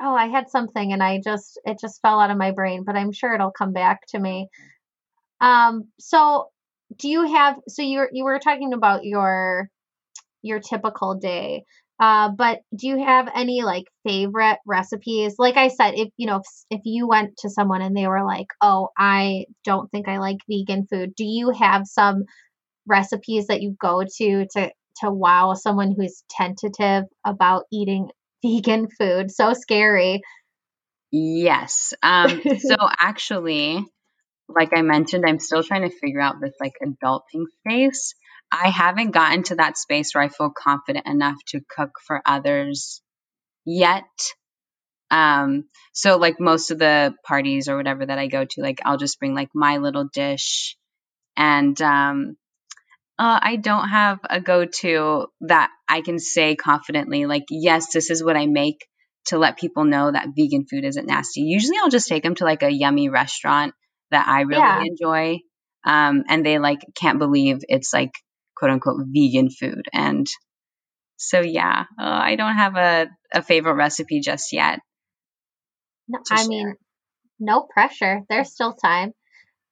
oh, 0.00 0.14
I 0.14 0.26
had 0.26 0.50
something 0.50 0.92
and 0.92 1.02
I 1.02 1.20
just, 1.24 1.60
it 1.64 1.78
just 1.80 2.00
fell 2.02 2.20
out 2.20 2.30
of 2.30 2.36
my 2.38 2.50
brain, 2.50 2.84
but 2.84 2.96
I'm 2.96 3.12
sure 3.12 3.34
it'll 3.34 3.52
come 3.52 3.72
back 3.72 4.00
to 4.08 4.18
me. 4.18 4.48
Um, 5.40 5.88
so 5.98 6.48
do 6.98 7.08
you 7.08 7.26
have, 7.32 7.56
so 7.68 7.82
you 7.82 8.06
you 8.12 8.24
were 8.24 8.38
talking 8.38 8.72
about 8.74 9.04
your, 9.04 9.68
your 10.42 10.60
typical 10.60 11.14
day. 11.14 11.64
Uh, 12.00 12.30
but 12.36 12.60
do 12.76 12.88
you 12.88 13.04
have 13.04 13.28
any 13.34 13.62
like 13.62 13.84
favorite 14.04 14.58
recipes? 14.66 15.36
Like 15.38 15.56
I 15.56 15.68
said, 15.68 15.94
if 15.94 16.08
you 16.16 16.26
know, 16.26 16.38
if, 16.38 16.46
if 16.70 16.80
you 16.84 17.06
went 17.06 17.36
to 17.38 17.50
someone 17.50 17.80
and 17.80 17.96
they 17.96 18.08
were 18.08 18.24
like, 18.24 18.48
"Oh, 18.60 18.88
I 18.98 19.44
don't 19.64 19.90
think 19.90 20.08
I 20.08 20.18
like 20.18 20.38
vegan 20.50 20.86
food," 20.90 21.14
do 21.14 21.24
you 21.24 21.50
have 21.50 21.86
some 21.86 22.24
recipes 22.88 23.46
that 23.46 23.62
you 23.62 23.76
go 23.80 24.02
to 24.02 24.46
to 24.56 24.70
to 25.00 25.10
wow 25.10 25.54
someone 25.54 25.94
who's 25.96 26.24
tentative 26.28 27.04
about 27.24 27.64
eating 27.72 28.10
vegan 28.44 28.88
food? 28.98 29.30
So 29.30 29.52
scary. 29.52 30.22
Yes. 31.12 31.94
Um, 32.02 32.40
so 32.58 32.74
actually, 32.98 33.84
like 34.48 34.70
I 34.74 34.82
mentioned, 34.82 35.24
I'm 35.26 35.38
still 35.38 35.62
trying 35.62 35.88
to 35.88 35.96
figure 35.96 36.20
out 36.20 36.40
this 36.40 36.54
like 36.60 36.74
adulting 36.82 37.44
space. 37.60 38.14
I 38.52 38.68
haven't 38.68 39.12
gotten 39.12 39.42
to 39.44 39.56
that 39.56 39.78
space 39.78 40.14
where 40.14 40.22
I 40.22 40.28
feel 40.28 40.50
confident 40.50 41.06
enough 41.06 41.36
to 41.48 41.60
cook 41.68 41.92
for 42.06 42.20
others 42.26 43.00
yet. 43.64 44.04
Um, 45.10 45.64
so 45.92 46.18
like 46.18 46.38
most 46.38 46.70
of 46.70 46.78
the 46.78 47.14
parties 47.24 47.68
or 47.68 47.76
whatever 47.76 48.04
that 48.04 48.18
I 48.18 48.26
go 48.26 48.44
to, 48.44 48.62
like 48.62 48.80
I'll 48.84 48.98
just 48.98 49.18
bring 49.18 49.34
like 49.34 49.50
my 49.54 49.78
little 49.78 50.08
dish 50.12 50.76
and, 51.36 51.80
um, 51.80 52.36
uh, 53.18 53.38
I 53.40 53.56
don't 53.56 53.88
have 53.88 54.18
a 54.28 54.40
go-to 54.40 55.26
that 55.42 55.70
I 55.88 56.00
can 56.00 56.18
say 56.18 56.56
confidently, 56.56 57.26
like, 57.26 57.44
yes, 57.50 57.92
this 57.92 58.10
is 58.10 58.24
what 58.24 58.36
I 58.36 58.46
make 58.46 58.86
to 59.26 59.38
let 59.38 59.58
people 59.58 59.84
know 59.84 60.10
that 60.10 60.28
vegan 60.36 60.66
food 60.68 60.84
isn't 60.84 61.06
nasty. 61.06 61.42
Usually 61.42 61.76
I'll 61.80 61.90
just 61.90 62.08
take 62.08 62.22
them 62.22 62.34
to 62.36 62.44
like 62.44 62.62
a 62.62 62.72
yummy 62.72 63.10
restaurant 63.10 63.74
that 64.10 64.26
I 64.26 64.40
really 64.40 64.62
yeah. 64.62 64.82
enjoy. 64.82 65.38
Um, 65.84 66.24
and 66.28 66.44
they 66.44 66.58
like 66.58 66.80
can't 66.96 67.18
believe 67.18 67.58
it's 67.68 67.92
like 67.92 68.12
quote 68.62 68.70
unquote 68.70 69.06
vegan 69.08 69.50
food. 69.50 69.86
And 69.92 70.28
so, 71.16 71.40
yeah, 71.40 71.84
uh, 71.98 72.04
I 72.04 72.36
don't 72.36 72.54
have 72.54 72.76
a, 72.76 73.08
a 73.34 73.42
favorite 73.42 73.74
recipe 73.74 74.20
just 74.20 74.52
yet. 74.52 74.78
No, 76.06 76.20
I 76.30 76.36
share. 76.36 76.48
mean, 76.48 76.74
no 77.40 77.66
pressure. 77.68 78.20
There's 78.28 78.52
still 78.52 78.72
time. 78.72 79.12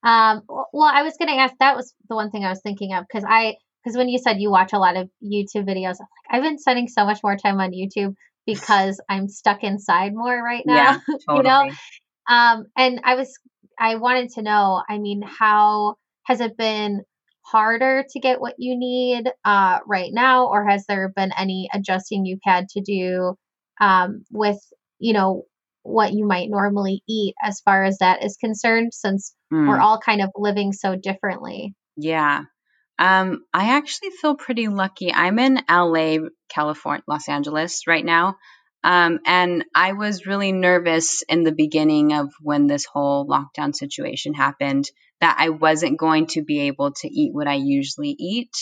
Um, 0.02 0.42
well, 0.48 0.90
I 0.92 1.02
was 1.02 1.14
going 1.18 1.28
to 1.28 1.40
ask, 1.40 1.54
that 1.60 1.76
was 1.76 1.94
the 2.08 2.16
one 2.16 2.32
thing 2.32 2.44
I 2.44 2.48
was 2.48 2.62
thinking 2.62 2.92
of 2.92 3.04
because 3.06 3.24
I, 3.28 3.54
because 3.84 3.96
when 3.96 4.08
you 4.08 4.18
said 4.18 4.40
you 4.40 4.50
watch 4.50 4.72
a 4.72 4.78
lot 4.78 4.96
of 4.96 5.08
YouTube 5.22 5.68
videos, 5.68 5.96
I'm 6.00 6.08
like, 6.08 6.30
I've 6.30 6.42
been 6.42 6.58
spending 6.58 6.88
so 6.88 7.04
much 7.04 7.20
more 7.22 7.36
time 7.36 7.60
on 7.60 7.70
YouTube 7.70 8.14
because 8.44 9.00
I'm 9.08 9.28
stuck 9.28 9.62
inside 9.62 10.14
more 10.14 10.42
right 10.42 10.64
now. 10.66 10.74
Yeah, 10.74 10.98
totally. 11.28 11.36
you 11.36 11.42
know? 11.42 12.34
Um, 12.34 12.66
and 12.76 13.00
I 13.04 13.14
was, 13.14 13.38
I 13.78 13.96
wanted 13.96 14.30
to 14.30 14.42
know, 14.42 14.82
I 14.88 14.98
mean, 14.98 15.22
how 15.22 15.94
has 16.24 16.40
it 16.40 16.56
been 16.56 17.02
harder 17.50 18.04
to 18.08 18.20
get 18.20 18.40
what 18.40 18.54
you 18.58 18.78
need 18.78 19.30
uh, 19.44 19.78
right 19.86 20.10
now, 20.12 20.46
or 20.48 20.68
has 20.68 20.84
there 20.86 21.12
been 21.14 21.32
any 21.36 21.68
adjusting 21.72 22.24
you've 22.24 22.40
had 22.44 22.68
to 22.70 22.80
do 22.80 23.34
um, 23.80 24.24
with, 24.30 24.58
you 24.98 25.12
know, 25.12 25.44
what 25.82 26.12
you 26.12 26.26
might 26.26 26.50
normally 26.50 27.02
eat 27.08 27.34
as 27.42 27.60
far 27.60 27.84
as 27.84 27.98
that 27.98 28.24
is 28.24 28.36
concerned, 28.36 28.92
since 28.92 29.34
mm. 29.52 29.66
we're 29.66 29.80
all 29.80 29.98
kind 29.98 30.20
of 30.20 30.30
living 30.36 30.72
so 30.72 30.96
differently? 30.96 31.74
Yeah. 31.96 32.44
Um, 32.98 33.44
I 33.54 33.76
actually 33.76 34.10
feel 34.10 34.36
pretty 34.36 34.68
lucky. 34.68 35.12
I'm 35.12 35.38
in 35.38 35.58
LA, 35.68 36.28
California, 36.50 37.02
Los 37.08 37.28
Angeles 37.28 37.86
right 37.86 38.04
now. 38.04 38.36
Um, 38.82 39.20
and 39.26 39.64
I 39.74 39.92
was 39.92 40.26
really 40.26 40.52
nervous 40.52 41.22
in 41.28 41.44
the 41.44 41.52
beginning 41.52 42.14
of 42.14 42.30
when 42.40 42.66
this 42.66 42.86
whole 42.86 43.26
lockdown 43.26 43.74
situation 43.74 44.32
happened 44.32 44.90
that 45.20 45.36
I 45.38 45.50
wasn't 45.50 45.98
going 45.98 46.28
to 46.28 46.42
be 46.42 46.60
able 46.60 46.92
to 46.92 47.08
eat 47.08 47.34
what 47.34 47.46
I 47.46 47.54
usually 47.54 48.16
eat. 48.18 48.52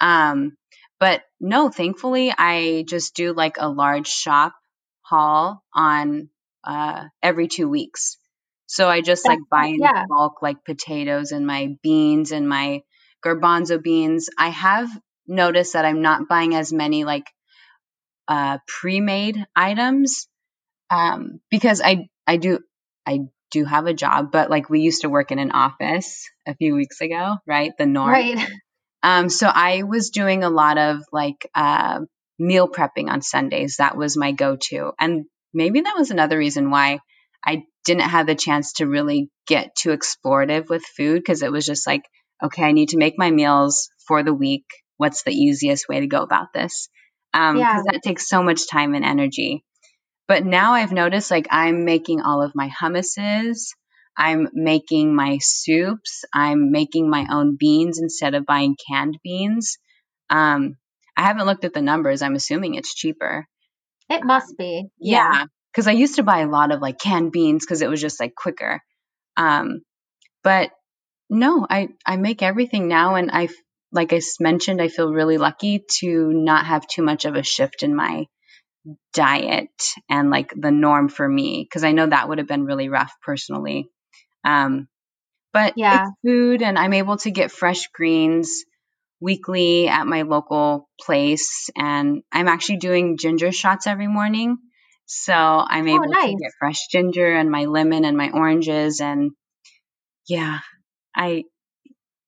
Um, 0.00 0.56
but 0.98 1.22
no, 1.40 1.68
thankfully, 1.68 2.32
I 2.36 2.84
just 2.88 3.14
do 3.14 3.32
like 3.32 3.56
a 3.58 3.68
large 3.68 4.08
shop 4.08 4.54
haul 5.02 5.62
on 5.74 6.30
uh, 6.64 7.04
every 7.22 7.48
two 7.48 7.68
weeks. 7.68 8.16
So 8.66 8.88
I 8.88 9.00
just 9.00 9.26
like 9.26 9.40
buy 9.50 9.66
in 9.66 9.80
yeah. 9.80 10.04
bulk 10.08 10.42
like 10.42 10.64
potatoes 10.64 11.32
and 11.32 11.46
my 11.46 11.76
beans 11.82 12.30
and 12.32 12.48
my 12.48 12.82
garbanzo 13.24 13.82
beans. 13.82 14.28
I 14.38 14.50
have 14.50 14.88
noticed 15.26 15.72
that 15.72 15.84
I'm 15.84 16.02
not 16.02 16.28
buying 16.28 16.54
as 16.54 16.72
many 16.72 17.04
like 17.04 17.24
uh, 18.30 18.58
pre-made 18.66 19.44
items 19.56 20.28
um, 20.88 21.40
because 21.50 21.80
I 21.80 22.08
I 22.26 22.36
do 22.36 22.60
I 23.04 23.20
do 23.50 23.64
have 23.64 23.86
a 23.86 23.94
job, 23.94 24.30
but 24.30 24.50
like 24.50 24.70
we 24.70 24.80
used 24.80 25.02
to 25.02 25.10
work 25.10 25.32
in 25.32 25.40
an 25.40 25.50
office 25.50 26.30
a 26.46 26.54
few 26.54 26.76
weeks 26.76 27.00
ago, 27.00 27.36
right? 27.46 27.72
The 27.76 27.86
norm. 27.86 28.10
Right. 28.10 28.48
Um, 29.02 29.30
so 29.30 29.48
I 29.48 29.82
was 29.82 30.10
doing 30.10 30.44
a 30.44 30.50
lot 30.50 30.78
of 30.78 30.98
like 31.10 31.48
uh, 31.54 32.00
meal 32.38 32.68
prepping 32.68 33.08
on 33.08 33.22
Sundays. 33.22 33.76
That 33.78 33.96
was 33.96 34.16
my 34.16 34.32
go-to, 34.32 34.92
and 35.00 35.24
maybe 35.52 35.80
that 35.80 35.96
was 35.98 36.10
another 36.10 36.38
reason 36.38 36.70
why 36.70 37.00
I 37.44 37.64
didn't 37.84 38.02
have 38.02 38.26
the 38.26 38.34
chance 38.34 38.74
to 38.74 38.86
really 38.86 39.30
get 39.46 39.74
too 39.74 39.90
explorative 39.90 40.68
with 40.68 40.84
food 40.84 41.16
because 41.16 41.42
it 41.42 41.50
was 41.50 41.66
just 41.66 41.86
like, 41.86 42.02
okay, 42.44 42.62
I 42.62 42.72
need 42.72 42.90
to 42.90 42.98
make 42.98 43.14
my 43.18 43.30
meals 43.30 43.88
for 44.06 44.22
the 44.22 44.34
week. 44.34 44.66
What's 44.98 45.22
the 45.22 45.32
easiest 45.32 45.88
way 45.88 46.00
to 46.00 46.06
go 46.06 46.22
about 46.22 46.52
this? 46.52 46.90
Um, 47.32 47.56
because 47.56 47.84
yeah. 47.86 47.92
that 47.92 48.02
takes 48.02 48.28
so 48.28 48.42
much 48.42 48.68
time 48.68 48.94
and 48.94 49.04
energy. 49.04 49.64
But 50.26 50.44
now 50.44 50.74
I've 50.74 50.92
noticed 50.92 51.30
like 51.30 51.48
I'm 51.50 51.84
making 51.84 52.20
all 52.20 52.42
of 52.42 52.54
my 52.54 52.68
hummuses. 52.68 53.74
I'm 54.16 54.48
making 54.52 55.14
my 55.14 55.38
soups. 55.40 56.24
I'm 56.32 56.70
making 56.70 57.08
my 57.08 57.26
own 57.30 57.56
beans 57.58 57.98
instead 58.00 58.34
of 58.34 58.46
buying 58.46 58.76
canned 58.88 59.18
beans. 59.24 59.78
Um, 60.28 60.76
I 61.16 61.22
haven't 61.22 61.46
looked 61.46 61.64
at 61.64 61.74
the 61.74 61.82
numbers. 61.82 62.22
I'm 62.22 62.34
assuming 62.34 62.74
it's 62.74 62.94
cheaper. 62.94 63.46
It 64.08 64.24
must 64.24 64.56
be. 64.56 64.86
Yeah. 64.98 65.44
Because 65.72 65.86
yeah, 65.86 65.92
I 65.92 65.96
used 65.96 66.16
to 66.16 66.22
buy 66.22 66.40
a 66.40 66.48
lot 66.48 66.72
of 66.72 66.80
like 66.80 66.98
canned 66.98 67.32
beans 67.32 67.64
because 67.64 67.82
it 67.82 67.90
was 67.90 68.00
just 68.00 68.20
like 68.20 68.34
quicker. 68.34 68.80
Um, 69.36 69.82
but 70.42 70.70
no, 71.28 71.66
I, 71.68 71.88
I 72.06 72.16
make 72.16 72.42
everything 72.42 72.88
now. 72.88 73.14
And 73.14 73.30
I, 73.32 73.48
like 73.92 74.12
I 74.12 74.20
mentioned, 74.38 74.80
I 74.80 74.88
feel 74.88 75.12
really 75.12 75.38
lucky 75.38 75.84
to 76.00 76.32
not 76.32 76.66
have 76.66 76.86
too 76.86 77.02
much 77.02 77.24
of 77.24 77.34
a 77.34 77.42
shift 77.42 77.82
in 77.82 77.94
my 77.94 78.26
diet 79.12 79.70
and 80.08 80.30
like 80.30 80.52
the 80.56 80.70
norm 80.70 81.08
for 81.08 81.28
me 81.28 81.64
because 81.64 81.84
I 81.84 81.92
know 81.92 82.06
that 82.06 82.28
would 82.28 82.38
have 82.38 82.48
been 82.48 82.64
really 82.64 82.88
rough 82.88 83.12
personally. 83.22 83.90
Um, 84.44 84.88
but 85.52 85.74
yeah, 85.76 86.04
it's 86.04 86.12
food, 86.24 86.62
and 86.62 86.78
I'm 86.78 86.92
able 86.92 87.16
to 87.18 87.30
get 87.30 87.50
fresh 87.50 87.88
greens 87.88 88.64
weekly 89.20 89.88
at 89.88 90.06
my 90.06 90.22
local 90.22 90.88
place, 91.00 91.70
and 91.76 92.22
I'm 92.32 92.48
actually 92.48 92.76
doing 92.78 93.18
ginger 93.18 93.50
shots 93.50 93.86
every 93.86 94.06
morning. 94.06 94.58
So 95.06 95.34
I'm 95.34 95.88
oh, 95.88 95.94
able 95.94 96.04
oh, 96.04 96.20
nice. 96.20 96.30
to 96.30 96.36
get 96.40 96.52
fresh 96.58 96.86
ginger 96.86 97.34
and 97.34 97.50
my 97.50 97.64
lemon 97.64 98.04
and 98.04 98.16
my 98.16 98.30
oranges, 98.30 99.00
and 99.00 99.32
yeah, 100.28 100.60
I 101.14 101.44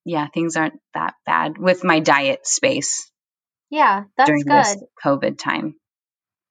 yeah, 0.05 0.27
things 0.27 0.55
aren't 0.55 0.79
that 0.93 1.15
bad 1.25 1.57
with 1.57 1.83
my 1.83 1.99
diet 1.99 2.45
space. 2.45 3.09
Yeah, 3.69 4.03
that's 4.17 4.29
during 4.29 4.43
good. 4.43 4.51
This 4.51 4.83
COVID 5.03 5.37
time. 5.37 5.75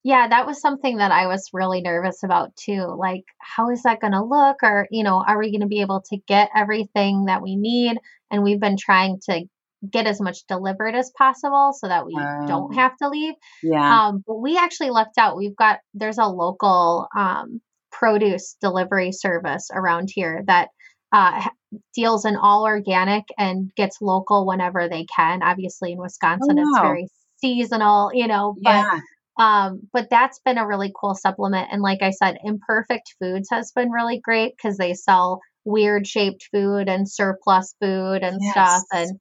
Yeah, 0.04 0.26
that 0.28 0.46
was 0.46 0.60
something 0.60 0.96
that 0.96 1.12
I 1.12 1.28
was 1.28 1.50
really 1.52 1.80
nervous 1.80 2.24
about 2.24 2.56
too. 2.56 2.92
Like, 2.98 3.22
how 3.38 3.70
is 3.70 3.84
that 3.84 4.00
going 4.00 4.14
to 4.14 4.24
look? 4.24 4.56
Or, 4.64 4.88
you 4.90 5.04
know, 5.04 5.22
are 5.24 5.38
we 5.38 5.52
going 5.52 5.60
to 5.60 5.68
be 5.68 5.80
able 5.80 6.02
to 6.10 6.16
get 6.26 6.50
everything 6.56 7.26
that 7.26 7.40
we 7.40 7.54
need? 7.54 7.98
And 8.28 8.42
we've 8.42 8.58
been 8.58 8.76
trying 8.76 9.20
to 9.30 9.44
get 9.88 10.06
as 10.06 10.20
much 10.20 10.38
delivered 10.48 10.96
as 10.96 11.12
possible 11.16 11.72
so 11.72 11.86
that 11.86 12.04
we 12.04 12.16
um, 12.16 12.46
don't 12.46 12.74
have 12.74 12.96
to 12.96 13.08
leave. 13.10 13.34
Yeah. 13.62 14.08
Um, 14.08 14.24
but 14.26 14.40
we 14.40 14.56
actually 14.56 14.90
lucked 14.90 15.18
out. 15.18 15.36
We've 15.36 15.54
got, 15.54 15.78
there's 15.94 16.18
a 16.18 16.26
local 16.26 17.06
um, 17.16 17.60
produce 17.92 18.56
delivery 18.60 19.12
service 19.12 19.70
around 19.72 20.08
here 20.12 20.42
that 20.48 20.70
uh, 21.12 21.48
deals 21.94 22.24
in 22.24 22.36
all 22.36 22.64
organic 22.64 23.24
and 23.38 23.72
gets 23.76 24.00
local 24.00 24.46
whenever 24.46 24.88
they 24.88 25.06
can. 25.14 25.42
Obviously, 25.42 25.92
in 25.92 25.98
Wisconsin, 25.98 26.58
oh, 26.58 26.62
wow. 26.62 26.68
it's 26.68 26.80
very 26.80 27.08
seasonal, 27.40 28.10
you 28.14 28.26
know, 28.26 28.54
but 28.62 28.70
yeah. 28.70 29.00
Um, 29.38 29.88
but 29.92 30.08
that's 30.10 30.40
been 30.44 30.58
a 30.58 30.66
really 30.66 30.92
cool 30.94 31.14
supplement. 31.14 31.68
And 31.72 31.80
like 31.80 32.02
I 32.02 32.10
said, 32.10 32.38
Imperfect 32.44 33.14
Foods 33.20 33.48
has 33.50 33.72
been 33.72 33.90
really 33.90 34.20
great 34.20 34.54
because 34.56 34.76
they 34.76 34.94
sell 34.94 35.40
weird 35.64 36.06
shaped 36.06 36.48
food 36.52 36.88
and 36.88 37.10
surplus 37.10 37.74
food 37.80 38.22
and 38.22 38.38
yes. 38.40 38.52
stuff. 38.52 38.82
And 38.92 39.18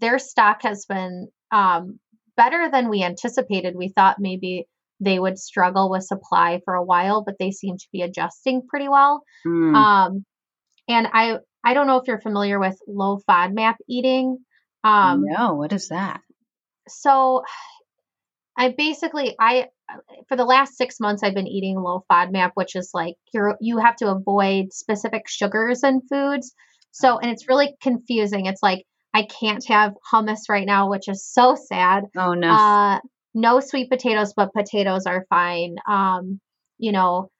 their 0.00 0.18
stock 0.18 0.62
has 0.62 0.86
been 0.86 1.28
um, 1.50 1.98
better 2.36 2.70
than 2.70 2.88
we 2.88 3.02
anticipated. 3.02 3.74
We 3.76 3.88
thought 3.88 4.16
maybe 4.18 4.66
they 5.00 5.18
would 5.18 5.38
struggle 5.38 5.90
with 5.90 6.04
supply 6.04 6.60
for 6.64 6.74
a 6.74 6.84
while, 6.84 7.22
but 7.22 7.34
they 7.38 7.50
seem 7.50 7.76
to 7.76 7.86
be 7.92 8.02
adjusting 8.02 8.62
pretty 8.66 8.88
well. 8.88 9.22
Mm. 9.46 9.74
Um, 9.74 10.24
and 10.88 11.08
I 11.12 11.38
I 11.64 11.74
don't 11.74 11.86
know 11.86 11.96
if 11.98 12.08
you're 12.08 12.20
familiar 12.20 12.58
with 12.58 12.78
low 12.86 13.20
FODMAP 13.28 13.76
eating. 13.88 14.38
Um, 14.84 15.24
no, 15.24 15.54
what 15.54 15.72
is 15.72 15.88
that? 15.88 16.20
So 16.88 17.42
I 18.56 18.74
basically 18.76 19.34
I 19.38 19.68
for 20.28 20.36
the 20.36 20.44
last 20.44 20.76
six 20.76 21.00
months 21.00 21.22
I've 21.22 21.34
been 21.34 21.46
eating 21.46 21.76
low 21.78 22.04
FODMAP, 22.10 22.52
which 22.54 22.76
is 22.76 22.90
like 22.92 23.14
you're 23.32 23.56
you 23.60 23.78
have 23.78 23.96
to 23.96 24.10
avoid 24.10 24.72
specific 24.72 25.28
sugars 25.28 25.82
and 25.82 26.02
foods. 26.08 26.52
So 26.90 27.18
and 27.18 27.30
it's 27.30 27.48
really 27.48 27.74
confusing. 27.80 28.46
It's 28.46 28.62
like 28.62 28.84
I 29.14 29.24
can't 29.24 29.64
have 29.68 29.94
hummus 30.12 30.48
right 30.48 30.66
now, 30.66 30.90
which 30.90 31.08
is 31.08 31.26
so 31.26 31.54
sad. 31.54 32.04
Oh 32.16 32.34
no. 32.34 32.50
Uh, 32.50 33.00
no 33.34 33.60
sweet 33.60 33.90
potatoes, 33.90 34.34
but 34.34 34.52
potatoes 34.52 35.06
are 35.06 35.26
fine. 35.30 35.76
Um, 35.88 36.40
you 36.78 36.92
know, 36.92 37.30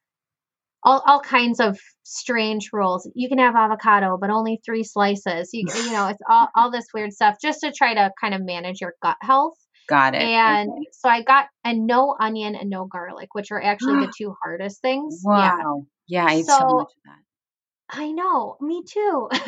all, 0.85 1.03
all 1.07 1.21
kinds 1.21 1.61
of 1.61 1.79
strange 2.03 2.71
rules. 2.73 3.09
You 3.15 3.29
can 3.29 3.39
have 3.39 3.55
avocado, 3.55 4.19
but 4.21 4.31
only 4.31 4.61
three 4.65 4.85
slices. 4.85 5.51
You, 5.53 5.67
you 5.75 5.93
know, 5.93 6.09
it's 6.09 6.23
all, 6.29 6.49
all 6.57 6.71
this 6.71 6.87
weird 6.93 7.13
stuff 7.13 7.37
just 7.41 7.61
to 7.61 7.73
try 7.73 7.95
to 7.95 8.11
kind 8.21 8.35
of 8.35 8.45
manage 8.45 8.81
your 8.81 8.95
gut 9.03 9.17
health. 9.21 9.55
Got 9.89 10.15
it. 10.15 10.23
And 10.23 10.71
okay. 10.71 10.87
so 10.93 11.09
I 11.09 11.23
got 11.23 11.47
and 11.65 11.87
no 11.87 12.17
onion 12.19 12.55
and 12.55 12.71
no 12.71 12.87
garlic, 12.87 13.31
which 13.33 13.51
are 13.51 13.63
actually 13.63 14.07
the 14.07 14.13
two 14.19 14.35
hardest 14.43 14.81
things. 14.81 15.23
Wow. 15.25 15.87
Yeah, 16.07 16.25
yeah 16.25 16.33
I 16.33 16.43
so, 16.43 16.59
so 16.59 16.65
much 16.77 16.93
of 16.97 17.03
that. 17.05 17.19
I 17.95 18.11
know, 18.13 18.57
me 18.61 18.83
too. 18.91 19.29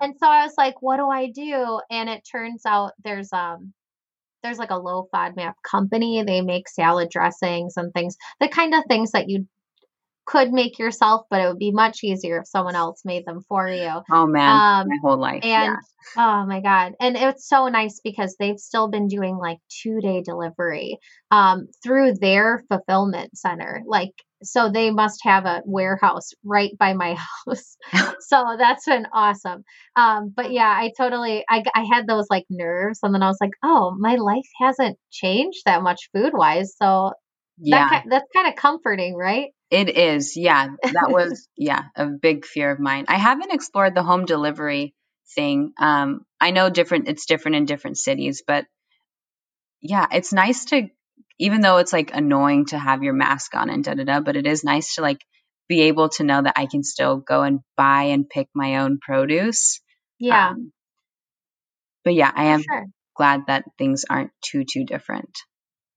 and 0.00 0.14
so 0.18 0.26
I 0.26 0.44
was 0.44 0.54
like, 0.58 0.80
what 0.80 0.96
do 0.96 1.08
I 1.08 1.30
do? 1.30 1.80
And 1.90 2.08
it 2.08 2.22
turns 2.30 2.62
out 2.66 2.92
there's 3.04 3.32
um 3.32 3.72
there's 4.42 4.58
like 4.58 4.70
a 4.70 4.78
low 4.78 5.08
FODMAP 5.14 5.54
company. 5.62 6.24
They 6.26 6.40
make 6.40 6.68
salad 6.68 7.08
dressings 7.10 7.74
and 7.76 7.92
things, 7.92 8.16
the 8.40 8.48
kind 8.48 8.74
of 8.74 8.82
things 8.88 9.12
that 9.12 9.28
you 9.28 9.46
could 10.24 10.52
make 10.52 10.78
yourself, 10.78 11.26
but 11.30 11.40
it 11.40 11.48
would 11.48 11.58
be 11.58 11.72
much 11.72 12.04
easier 12.04 12.40
if 12.40 12.48
someone 12.48 12.76
else 12.76 13.02
made 13.04 13.26
them 13.26 13.40
for 13.48 13.68
you. 13.68 14.02
Oh 14.10 14.26
man, 14.26 14.82
um, 14.82 14.88
my 14.88 14.96
whole 15.02 15.18
life. 15.18 15.44
And 15.44 15.76
yeah. 15.76 15.76
oh 16.16 16.46
my 16.46 16.60
god, 16.60 16.92
and 17.00 17.16
it's 17.16 17.48
so 17.48 17.68
nice 17.68 18.00
because 18.02 18.36
they've 18.38 18.58
still 18.58 18.88
been 18.88 19.08
doing 19.08 19.36
like 19.36 19.58
two 19.82 20.00
day 20.00 20.22
delivery 20.22 20.98
um, 21.30 21.66
through 21.82 22.14
their 22.14 22.62
fulfillment 22.68 23.36
center. 23.36 23.82
Like, 23.86 24.12
so 24.42 24.70
they 24.70 24.90
must 24.90 25.20
have 25.24 25.44
a 25.44 25.62
warehouse 25.64 26.30
right 26.44 26.76
by 26.78 26.92
my 26.92 27.16
house. 27.46 27.76
so 28.20 28.56
that's 28.58 28.86
been 28.86 29.06
awesome. 29.12 29.64
Um, 29.96 30.32
but 30.34 30.52
yeah, 30.52 30.68
I 30.68 30.92
totally, 30.96 31.44
I, 31.48 31.62
I 31.74 31.84
had 31.92 32.06
those 32.06 32.26
like 32.30 32.44
nerves, 32.48 33.00
and 33.02 33.14
then 33.14 33.22
I 33.22 33.28
was 33.28 33.38
like, 33.40 33.52
oh, 33.64 33.96
my 33.98 34.16
life 34.16 34.48
hasn't 34.60 34.98
changed 35.10 35.62
that 35.66 35.82
much 35.82 36.08
food 36.14 36.32
wise. 36.34 36.74
So 36.80 37.12
yeah, 37.58 37.88
that, 37.88 38.04
that's 38.08 38.28
kind 38.34 38.48
of 38.48 38.56
comforting, 38.56 39.14
right? 39.16 39.50
It 39.72 39.88
is. 39.96 40.36
Yeah. 40.36 40.68
That 40.82 41.08
was, 41.08 41.48
yeah, 41.56 41.84
a 41.96 42.04
big 42.04 42.44
fear 42.44 42.70
of 42.70 42.78
mine. 42.78 43.06
I 43.08 43.16
haven't 43.16 43.52
explored 43.52 43.94
the 43.94 44.02
home 44.02 44.26
delivery 44.26 44.94
thing. 45.34 45.72
Um, 45.78 46.26
I 46.38 46.50
know 46.50 46.68
different, 46.68 47.08
it's 47.08 47.24
different 47.24 47.56
in 47.56 47.64
different 47.64 47.96
cities, 47.96 48.42
but 48.46 48.66
yeah, 49.80 50.06
it's 50.12 50.30
nice 50.30 50.66
to, 50.66 50.90
even 51.38 51.62
though 51.62 51.78
it's 51.78 51.92
like 51.92 52.14
annoying 52.14 52.66
to 52.66 52.78
have 52.78 53.02
your 53.02 53.14
mask 53.14 53.54
on 53.54 53.70
and 53.70 53.82
da 53.82 53.94
da 53.94 54.04
da, 54.04 54.20
but 54.20 54.36
it 54.36 54.46
is 54.46 54.62
nice 54.62 54.96
to 54.96 55.00
like 55.00 55.24
be 55.68 55.82
able 55.84 56.10
to 56.10 56.24
know 56.24 56.42
that 56.42 56.52
I 56.56 56.66
can 56.66 56.82
still 56.82 57.16
go 57.16 57.42
and 57.42 57.60
buy 57.74 58.04
and 58.04 58.28
pick 58.28 58.48
my 58.54 58.80
own 58.80 58.98
produce. 59.00 59.80
Yeah. 60.18 60.50
Um, 60.50 60.70
but 62.04 62.12
yeah, 62.12 62.30
I 62.34 62.44
am 62.48 62.60
sure. 62.60 62.84
glad 63.16 63.46
that 63.46 63.64
things 63.78 64.04
aren't 64.10 64.32
too 64.42 64.64
too 64.70 64.84
different 64.84 65.30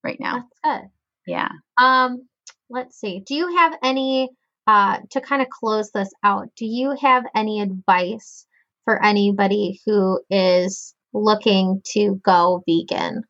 right 0.01 0.17
now. 0.17 0.45
That's 0.63 0.81
good. 0.81 0.89
Yeah. 1.27 1.49
Um, 1.77 2.29
let's 2.69 2.99
see. 2.99 3.21
Do 3.25 3.35
you 3.35 3.55
have 3.57 3.73
any 3.83 4.29
uh 4.67 4.99
to 5.11 5.21
kind 5.21 5.41
of 5.41 5.49
close 5.49 5.91
this 5.91 6.11
out? 6.23 6.49
Do 6.55 6.65
you 6.65 6.95
have 7.01 7.23
any 7.35 7.61
advice 7.61 8.45
for 8.85 9.03
anybody 9.03 9.81
who 9.85 10.21
is 10.29 10.95
looking 11.13 11.81
to 11.93 12.19
go 12.23 12.63
vegan? 12.67 13.23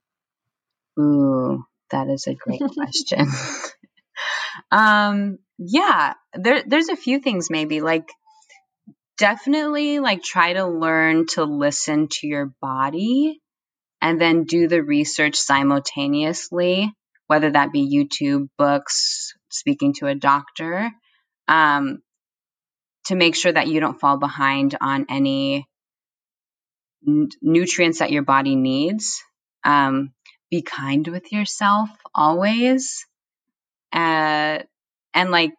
Ooh, 0.99 1.65
that 1.91 2.09
is 2.09 2.27
a 2.27 2.35
great 2.35 2.61
question. 2.73 3.27
um, 4.71 5.37
yeah, 5.57 6.13
there 6.33 6.63
there's 6.65 6.89
a 6.89 6.95
few 6.95 7.19
things 7.19 7.49
maybe 7.49 7.81
like 7.81 8.09
definitely 9.17 9.99
like 9.99 10.21
try 10.23 10.53
to 10.53 10.67
learn 10.67 11.25
to 11.27 11.43
listen 11.43 12.07
to 12.11 12.27
your 12.27 12.53
body 12.61 13.41
and 14.01 14.19
then 14.19 14.43
do 14.43 14.67
the 14.67 14.83
research 14.83 15.35
simultaneously, 15.35 16.91
whether 17.27 17.51
that 17.51 17.71
be 17.71 17.91
YouTube, 17.91 18.47
books, 18.57 19.33
speaking 19.49 19.93
to 19.95 20.07
a 20.07 20.15
doctor, 20.15 20.91
um, 21.47 22.01
to 23.05 23.15
make 23.15 23.35
sure 23.35 23.51
that 23.51 23.67
you 23.67 23.79
don't 23.79 23.99
fall 23.99 24.17
behind 24.17 24.75
on 24.81 25.05
any 25.09 25.67
n- 27.07 27.29
nutrients 27.41 27.99
that 27.99 28.11
your 28.11 28.23
body 28.23 28.55
needs. 28.55 29.23
Um, 29.63 30.13
be 30.51 30.61
kind 30.61 31.07
with 31.07 31.31
yourself 31.31 31.89
always. 32.13 33.05
Uh, 33.91 34.59
and 35.13 35.31
like, 35.31 35.55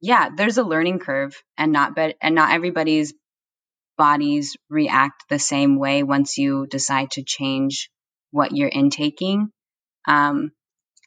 yeah, 0.00 0.30
there's 0.36 0.58
a 0.58 0.64
learning 0.64 0.98
curve 0.98 1.40
and 1.56 1.72
not 1.72 1.94
be- 1.94 2.16
and 2.20 2.34
not 2.34 2.52
everybody's 2.52 3.14
bodies 3.96 4.56
react 4.68 5.24
the 5.28 5.38
same 5.38 5.78
way 5.78 6.02
once 6.02 6.38
you 6.38 6.66
decide 6.66 7.10
to 7.12 7.22
change 7.22 7.90
what 8.30 8.52
you're 8.52 8.68
intaking. 8.68 9.50
Um, 10.08 10.50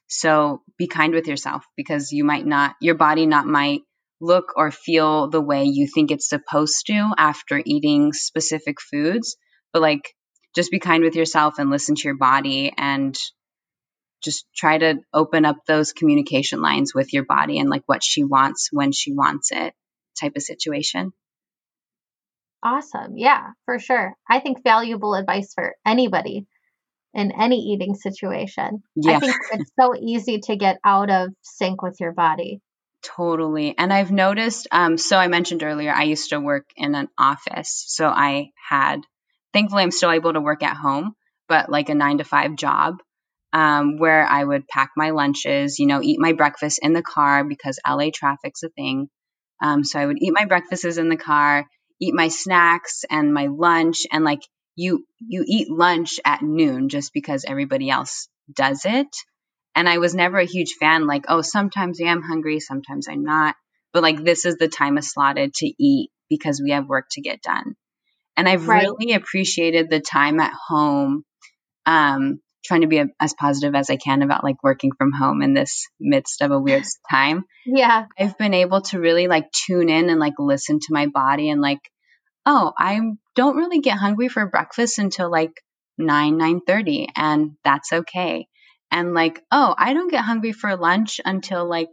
so 0.08 0.62
be 0.78 0.86
kind 0.86 1.12
with 1.14 1.26
yourself 1.26 1.64
because 1.76 2.12
you 2.12 2.24
might 2.24 2.46
not, 2.46 2.76
your 2.80 2.94
body 2.94 3.26
not 3.26 3.46
might 3.46 3.82
look 4.20 4.52
or 4.56 4.70
feel 4.70 5.28
the 5.28 5.40
way 5.40 5.64
you 5.64 5.88
think 5.92 6.10
it's 6.10 6.28
supposed 6.28 6.86
to 6.86 7.12
after 7.18 7.60
eating 7.64 8.12
specific 8.12 8.80
foods. 8.80 9.36
But 9.72 9.82
like, 9.82 10.14
just 10.54 10.70
be 10.70 10.78
kind 10.78 11.02
with 11.02 11.16
yourself 11.16 11.58
and 11.58 11.70
listen 11.70 11.96
to 11.96 12.08
your 12.08 12.16
body 12.16 12.72
and 12.76 13.16
just 14.22 14.46
try 14.56 14.78
to 14.78 14.98
open 15.12 15.44
up 15.44 15.58
those 15.66 15.92
communication 15.92 16.62
lines 16.62 16.94
with 16.94 17.12
your 17.12 17.24
body 17.24 17.58
and 17.58 17.68
like 17.68 17.82
what 17.86 18.02
she 18.02 18.24
wants 18.24 18.70
when 18.72 18.92
she 18.92 19.12
wants 19.12 19.50
it 19.52 19.74
type 20.18 20.32
of 20.34 20.42
situation. 20.42 21.12
Awesome. 22.62 23.16
Yeah, 23.16 23.50
for 23.66 23.78
sure. 23.78 24.16
I 24.28 24.40
think 24.40 24.64
valuable 24.64 25.14
advice 25.14 25.52
for 25.54 25.74
anybody 25.86 26.46
in 27.16 27.32
any 27.32 27.56
eating 27.56 27.94
situation. 27.94 28.82
Yeah. 28.94 29.16
I 29.16 29.20
think 29.20 29.34
it's 29.52 29.72
so 29.80 29.94
easy 29.98 30.40
to 30.44 30.56
get 30.56 30.78
out 30.84 31.10
of 31.10 31.30
sync 31.42 31.80
with 31.82 31.96
your 31.98 32.12
body. 32.12 32.60
Totally. 33.02 33.74
And 33.76 33.92
I've 33.92 34.12
noticed, 34.12 34.68
um, 34.70 34.98
so 34.98 35.16
I 35.16 35.28
mentioned 35.28 35.62
earlier, 35.62 35.92
I 35.92 36.02
used 36.02 36.30
to 36.30 36.40
work 36.40 36.66
in 36.76 36.94
an 36.94 37.08
office. 37.18 37.84
So 37.88 38.06
I 38.06 38.50
had, 38.68 39.00
thankfully, 39.54 39.82
I'm 39.82 39.90
still 39.90 40.10
able 40.10 40.34
to 40.34 40.40
work 40.40 40.62
at 40.62 40.76
home, 40.76 41.14
but 41.48 41.70
like 41.70 41.88
a 41.88 41.94
nine 41.94 42.18
to 42.18 42.24
five 42.24 42.54
job 42.54 42.96
um, 43.52 43.96
where 43.98 44.26
I 44.26 44.44
would 44.44 44.68
pack 44.68 44.90
my 44.94 45.10
lunches, 45.10 45.78
you 45.78 45.86
know, 45.86 46.02
eat 46.02 46.20
my 46.20 46.34
breakfast 46.34 46.80
in 46.82 46.92
the 46.92 47.02
car 47.02 47.44
because 47.44 47.78
LA 47.88 48.10
traffic's 48.12 48.62
a 48.62 48.68
thing. 48.68 49.08
Um, 49.62 49.84
so 49.84 49.98
I 49.98 50.04
would 50.04 50.18
eat 50.20 50.34
my 50.34 50.44
breakfasts 50.44 50.98
in 50.98 51.08
the 51.08 51.16
car, 51.16 51.64
eat 51.98 52.12
my 52.12 52.28
snacks 52.28 53.06
and 53.08 53.32
my 53.32 53.46
lunch, 53.46 54.02
and 54.12 54.22
like 54.22 54.42
you, 54.76 55.04
you 55.18 55.44
eat 55.46 55.70
lunch 55.70 56.20
at 56.24 56.42
noon 56.42 56.88
just 56.88 57.12
because 57.12 57.44
everybody 57.46 57.90
else 57.90 58.28
does 58.54 58.82
it. 58.84 59.08
And 59.74 59.88
I 59.88 59.98
was 59.98 60.14
never 60.14 60.38
a 60.38 60.46
huge 60.46 60.74
fan, 60.80 61.06
like, 61.06 61.24
oh, 61.28 61.42
sometimes 61.42 62.00
I 62.00 62.06
am 62.06 62.22
hungry, 62.22 62.60
sometimes 62.60 63.08
I'm 63.08 63.24
not. 63.24 63.56
But 63.92 64.02
like, 64.02 64.22
this 64.22 64.44
is 64.44 64.56
the 64.56 64.68
time 64.68 64.98
allotted 64.98 65.54
to 65.54 65.66
eat 65.78 66.10
because 66.30 66.62
we 66.62 66.70
have 66.70 66.88
work 66.88 67.06
to 67.12 67.20
get 67.20 67.42
done. 67.42 67.74
And 68.36 68.48
I've 68.48 68.68
Right. 68.68 68.86
really 68.86 69.14
appreciated 69.14 69.90
the 69.90 70.00
time 70.00 70.40
at 70.40 70.52
home, 70.68 71.24
um, 71.86 72.40
trying 72.64 72.82
to 72.82 72.86
be 72.86 72.98
a, 72.98 73.06
as 73.20 73.34
positive 73.34 73.74
as 73.74 73.90
I 73.90 73.96
can 73.96 74.22
about 74.22 74.44
like 74.44 74.62
working 74.62 74.92
from 74.96 75.12
home 75.12 75.42
in 75.42 75.54
this 75.54 75.88
midst 76.00 76.42
of 76.42 76.50
a 76.50 76.60
weird 76.60 76.84
time. 77.10 77.44
Yeah. 77.64 78.06
I've 78.18 78.36
been 78.36 78.54
able 78.54 78.80
to 78.82 79.00
really 79.00 79.28
like 79.28 79.50
tune 79.52 79.88
in 79.88 80.10
and 80.10 80.20
like 80.20 80.34
listen 80.38 80.78
to 80.80 80.88
my 80.90 81.06
body 81.06 81.50
and 81.50 81.60
like, 81.60 81.80
oh, 82.46 82.72
I 82.78 83.00
don't 83.34 83.56
really 83.56 83.80
get 83.80 83.98
hungry 83.98 84.28
for 84.28 84.46
breakfast 84.46 84.98
until 84.98 85.30
like 85.30 85.60
9, 85.98 86.38
9.30 86.38 87.08
and 87.16 87.56
that's 87.64 87.92
okay. 87.92 88.46
And 88.90 89.14
like, 89.14 89.42
oh, 89.50 89.74
I 89.76 89.92
don't 89.92 90.10
get 90.10 90.24
hungry 90.24 90.52
for 90.52 90.76
lunch 90.76 91.20
until 91.24 91.68
like 91.68 91.90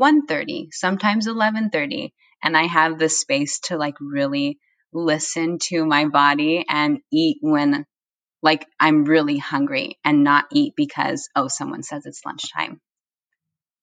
1.30, 0.00 0.68
sometimes 0.70 1.26
11.30. 1.26 2.12
And 2.42 2.56
I 2.56 2.66
have 2.66 2.98
the 2.98 3.08
space 3.08 3.60
to 3.64 3.76
like 3.76 3.96
really 4.00 4.58
listen 4.92 5.58
to 5.58 5.84
my 5.84 6.06
body 6.06 6.64
and 6.68 7.00
eat 7.12 7.38
when 7.40 7.84
like 8.42 8.66
I'm 8.78 9.04
really 9.04 9.38
hungry 9.38 9.98
and 10.04 10.24
not 10.24 10.46
eat 10.52 10.74
because, 10.76 11.28
oh, 11.36 11.48
someone 11.48 11.82
says 11.82 12.06
it's 12.06 12.24
lunchtime. 12.24 12.80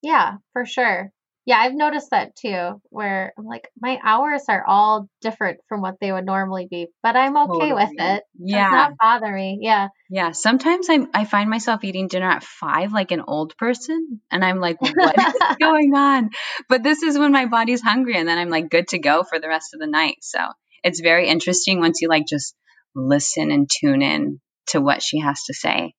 Yeah, 0.01 0.37
for 0.53 0.65
sure. 0.65 1.11
Yeah, 1.47 1.59
I've 1.59 1.73
noticed 1.73 2.09
that 2.11 2.35
too, 2.35 2.81
where 2.89 3.31
I'm 3.37 3.45
like, 3.45 3.69
my 3.79 3.97
hours 4.03 4.43
are 4.49 4.65
all 4.67 5.07
different 5.21 5.61
from 5.69 5.79
what 5.79 5.95
they 6.01 6.11
would 6.11 6.25
normally 6.25 6.67
be, 6.69 6.87
but 7.01 7.15
I'm 7.15 7.37
okay 7.37 7.71
with 7.71 7.89
it. 7.97 8.23
Yeah. 8.37 8.69
not 8.69 8.97
bother 8.99 9.31
me. 9.31 9.57
Yeah. 9.61 9.87
Yeah, 10.09 10.33
sometimes 10.33 10.87
I 10.89 11.07
I 11.13 11.23
find 11.23 11.49
myself 11.49 11.85
eating 11.85 12.09
dinner 12.09 12.29
at 12.29 12.43
five 12.43 12.91
like 12.91 13.11
an 13.11 13.23
old 13.25 13.55
person, 13.55 14.19
and 14.29 14.43
I'm 14.43 14.59
like, 14.59 14.81
what 14.81 15.15
is 15.17 15.33
going 15.61 15.95
on? 15.95 16.31
But 16.67 16.83
this 16.83 17.01
is 17.01 17.17
when 17.17 17.31
my 17.31 17.45
body's 17.45 17.81
hungry, 17.81 18.17
and 18.17 18.27
then 18.27 18.37
I'm 18.37 18.49
like 18.49 18.69
good 18.69 18.89
to 18.89 18.99
go 18.99 19.23
for 19.23 19.39
the 19.39 19.47
rest 19.47 19.73
of 19.73 19.79
the 19.79 19.87
night. 19.87 20.17
So 20.19 20.39
it's 20.83 20.99
very 20.99 21.29
interesting 21.29 21.79
once 21.79 22.01
you 22.01 22.09
like 22.09 22.25
just 22.27 22.55
listen 22.93 23.51
and 23.51 23.69
tune 23.69 24.01
in 24.01 24.41
to 24.71 24.81
what 24.81 25.01
she 25.01 25.21
has 25.21 25.41
to 25.45 25.53
say. 25.53 25.93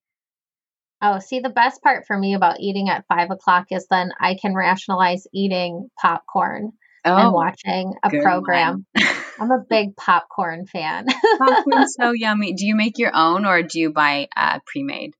Oh, 1.01 1.19
see, 1.19 1.39
the 1.39 1.49
best 1.49 1.81
part 1.81 2.05
for 2.05 2.17
me 2.17 2.33
about 2.33 2.59
eating 2.59 2.89
at 2.89 3.05
five 3.07 3.31
o'clock 3.31 3.67
is 3.71 3.87
then 3.89 4.11
I 4.19 4.35
can 4.41 4.53
rationalize 4.53 5.27
eating 5.33 5.89
popcorn 6.01 6.73
and 7.05 7.27
Oh, 7.27 7.31
watching 7.31 7.93
a 8.03 8.09
program. 8.09 8.85
I'm 9.39 9.51
a 9.51 9.63
big 9.69 9.95
popcorn 9.95 10.65
fan. 10.65 11.05
Popcorn's 11.37 11.95
so 11.99 12.11
yummy. 12.11 12.53
Do 12.53 12.65
you 12.65 12.75
make 12.75 12.97
your 12.97 13.11
own 13.15 13.45
or 13.45 13.63
do 13.63 13.79
you 13.79 13.93
buy 13.93 14.27
uh, 14.35 14.59
pre-made? 14.65 15.13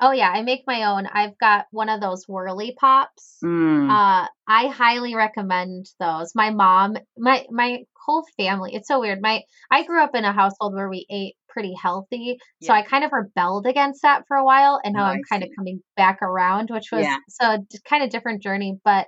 Oh 0.00 0.10
yeah, 0.12 0.28
I 0.28 0.42
make 0.42 0.64
my 0.66 0.82
own. 0.84 1.06
I've 1.06 1.38
got 1.38 1.66
one 1.70 1.88
of 1.88 2.00
those 2.00 2.26
Whirley 2.28 2.76
Pops. 2.78 3.38
Mm, 3.42 3.88
Uh, 3.88 4.26
I 4.46 4.66
highly 4.66 5.14
recommend 5.14 5.86
those. 5.98 6.34
My 6.34 6.50
mom, 6.50 6.98
my 7.16 7.46
my 7.50 7.84
whole 8.04 8.26
family. 8.36 8.74
It's 8.74 8.88
so 8.88 9.00
weird. 9.00 9.22
My 9.22 9.42
I 9.70 9.84
grew 9.84 10.02
up 10.02 10.14
in 10.14 10.24
a 10.24 10.32
household 10.32 10.74
where 10.74 10.90
we 10.90 11.06
ate 11.08 11.36
pretty 11.54 11.74
healthy, 11.80 12.36
so 12.60 12.74
I 12.74 12.82
kind 12.82 13.04
of 13.04 13.12
rebelled 13.12 13.66
against 13.66 14.02
that 14.02 14.24
for 14.28 14.36
a 14.36 14.44
while, 14.44 14.80
and 14.84 14.94
now 14.94 15.04
Oh, 15.04 15.08
I'm 15.08 15.16
I 15.16 15.22
kind 15.30 15.42
of 15.42 15.48
coming 15.56 15.82
back 15.96 16.20
around, 16.22 16.68
which 16.70 16.88
was 16.92 17.02
Yeah. 17.02 17.16
so 17.30 17.64
kind 17.88 18.04
of 18.04 18.10
different 18.10 18.42
journey. 18.42 18.78
But 18.84 19.06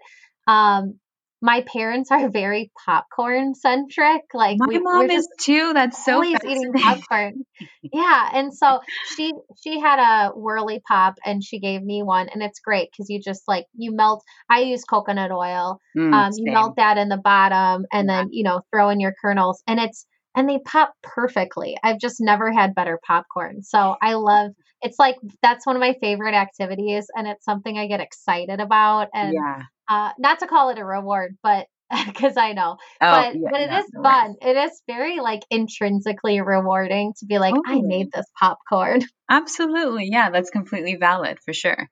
um, 0.48 0.98
my 1.42 1.62
parents 1.72 2.10
are 2.10 2.30
very 2.30 2.70
popcorn 2.86 3.54
centric. 3.54 4.22
Like 4.32 4.58
My 4.58 4.66
we 4.66 4.78
mom 4.78 5.10
is 5.10 5.28
too. 5.40 5.72
That's 5.74 6.04
so 6.04 6.14
always 6.14 6.38
eating 6.44 6.72
popcorn. 6.82 7.44
Yeah, 7.92 8.30
and 8.34 8.52
so 8.54 8.80
she 9.04 9.32
she 9.62 9.80
had 9.80 9.98
a 9.98 10.30
Whirley 10.34 10.80
Pop 10.86 11.14
and 11.24 11.42
she 11.42 11.60
gave 11.60 11.82
me 11.82 12.02
one 12.02 12.28
and 12.28 12.42
it's 12.42 12.60
great 12.60 12.90
because 12.90 13.08
you 13.08 13.20
just 13.22 13.42
like 13.48 13.66
you 13.76 13.94
melt 13.94 14.22
I 14.50 14.60
use 14.60 14.84
coconut 14.84 15.30
oil. 15.30 15.78
Mm, 15.96 16.12
Um 16.12 16.32
you 16.36 16.50
melt 16.52 16.76
that 16.76 16.98
in 16.98 17.08
the 17.08 17.16
bottom 17.16 17.86
and 17.92 18.08
Yeah. 18.08 18.20
then, 18.20 18.28
you 18.32 18.42
know, 18.44 18.60
throw 18.72 18.90
in 18.90 19.00
your 19.00 19.14
kernels 19.22 19.62
and 19.66 19.78
it's 19.80 20.06
and 20.36 20.48
they 20.48 20.58
pop 20.60 20.92
perfectly. 21.02 21.76
I've 21.82 21.98
just 21.98 22.20
never 22.20 22.52
had 22.52 22.74
better 22.74 23.00
popcorn. 23.06 23.62
So 23.62 23.96
I 24.02 24.14
love 24.14 24.52
it's 24.82 24.98
like 24.98 25.16
that's 25.42 25.66
one 25.66 25.76
of 25.76 25.80
my 25.80 25.94
favorite 26.00 26.34
activities 26.34 27.06
and 27.16 27.26
it's 27.26 27.44
something 27.44 27.76
I 27.78 27.86
get 27.88 28.00
excited 28.00 28.60
about 28.60 29.08
and 29.14 29.34
Yeah. 29.34 29.62
uh 29.88 30.12
not 30.18 30.40
to 30.40 30.46
call 30.46 30.68
it 30.70 30.78
a 30.78 30.84
reward, 30.84 31.36
but 31.42 31.66
because 32.06 32.36
I 32.36 32.52
know 32.52 32.76
Oh, 33.00 33.10
but 33.10 33.34
yeah. 33.34 33.48
but 33.50 33.60
it 33.60 33.70
No, 33.70 33.78
is 33.78 33.84
no 33.94 34.02
fun. 34.02 34.34
It 34.42 34.56
is 34.56 34.82
very 34.86 35.20
like 35.20 35.42
intrinsically 35.50 36.40
rewarding 36.40 37.14
to 37.20 37.26
be 37.26 37.38
like, 37.38 37.54
I 37.66 37.80
made 37.82 38.08
this 38.12 38.26
popcorn. 38.38 39.02
Absolutely. 39.30 40.08
Yeah, 40.10 40.30
that's 40.30 40.50
completely 40.50 40.96
valid 40.96 41.38
for 41.44 41.52
sure. 41.52 41.88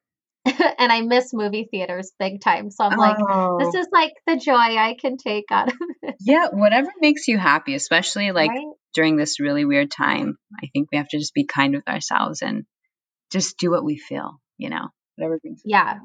and 0.79 0.93
I 0.93 1.01
miss 1.03 1.33
movie 1.33 1.69
theaters 1.71 2.13
big 2.19 2.41
time. 2.41 2.71
So 2.71 2.85
I'm 2.85 2.99
like, 2.99 3.17
Oh, 3.19 3.59
this 3.59 3.75
is 3.75 3.89
like 3.93 4.13
the 4.27 4.37
joy 4.37 4.53
I 4.55 4.97
can 5.01 5.17
take 5.17 5.47
out 5.51 5.69
of 5.69 5.75
it. 6.03 6.17
yeah, 6.21 6.49
whatever 6.53 6.91
makes 7.01 7.29
you 7.29 7.39
happy, 7.39 7.75
especially 7.75 8.33
like 8.33 8.51
right? 8.51 8.67
during 8.95 9.17
this 9.17 9.41
really 9.41 9.65
weird 9.65 9.91
time. 9.91 10.37
I 10.63 10.69
think 10.73 10.89
we 10.91 10.99
have 10.99 11.09
to 11.09 11.19
just 11.19 11.35
be 11.35 11.45
kind 11.45 11.75
with 11.75 11.89
ourselves 11.89 12.43
and 12.43 12.65
just 13.33 13.59
do 13.59 13.71
what 13.71 13.85
we 13.85 13.97
feel, 13.99 14.41
you 14.59 14.71
know, 14.71 14.89
whatever 15.17 15.39
brings 15.41 15.63
Yeah, 15.65 15.99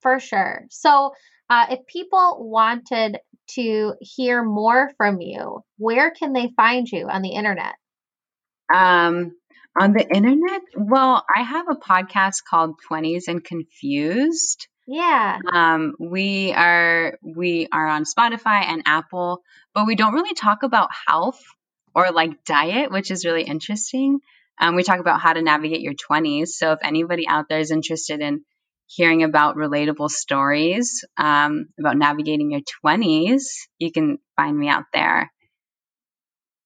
for 0.00 0.18
sure. 0.20 0.66
So 0.70 1.12
Uh, 1.50 1.66
if 1.72 1.86
people 1.86 2.38
wanted 2.50 3.18
to 3.50 3.92
hear 4.00 4.42
more 4.42 4.90
from 4.96 5.20
you, 5.20 5.60
where 5.76 6.10
can 6.10 6.32
they 6.32 6.50
find 6.56 6.88
you 6.90 7.06
on 7.06 7.20
the 7.20 7.34
internet? 7.34 7.74
Um, 8.74 9.36
on 9.78 9.92
the 9.92 10.06
internet, 10.06 10.62
well, 10.76 11.24
I 11.34 11.42
have 11.42 11.66
a 11.68 11.74
podcast 11.74 12.44
called 12.48 12.76
20s 12.90 13.28
and 13.28 13.42
Confused. 13.42 14.68
Yeah. 14.86 15.38
Um, 15.50 15.94
we 15.98 16.52
are 16.52 17.18
we 17.22 17.68
are 17.72 17.86
on 17.86 18.04
Spotify 18.04 18.64
and 18.64 18.82
Apple, 18.86 19.42
but 19.74 19.86
we 19.86 19.96
don't 19.96 20.12
really 20.12 20.34
talk 20.34 20.62
about 20.62 20.90
health 21.06 21.40
or 21.94 22.10
like 22.10 22.44
diet, 22.44 22.90
which 22.90 23.10
is 23.10 23.24
really 23.24 23.44
interesting. 23.44 24.20
Um, 24.60 24.76
we 24.76 24.82
talk 24.82 25.00
about 25.00 25.20
how 25.20 25.32
to 25.32 25.42
navigate 25.42 25.80
your 25.80 25.94
20s. 25.94 26.48
So 26.48 26.72
if 26.72 26.80
anybody 26.82 27.26
out 27.26 27.46
there 27.48 27.58
is 27.58 27.70
interested 27.70 28.20
in 28.20 28.44
hearing 28.86 29.22
about 29.22 29.56
relatable 29.56 30.10
stories 30.10 31.04
um, 31.16 31.66
about 31.78 31.96
navigating 31.96 32.50
your 32.50 32.60
20s, 32.84 33.42
you 33.78 33.90
can 33.90 34.18
find 34.36 34.56
me 34.56 34.68
out 34.68 34.84
there. 34.92 35.32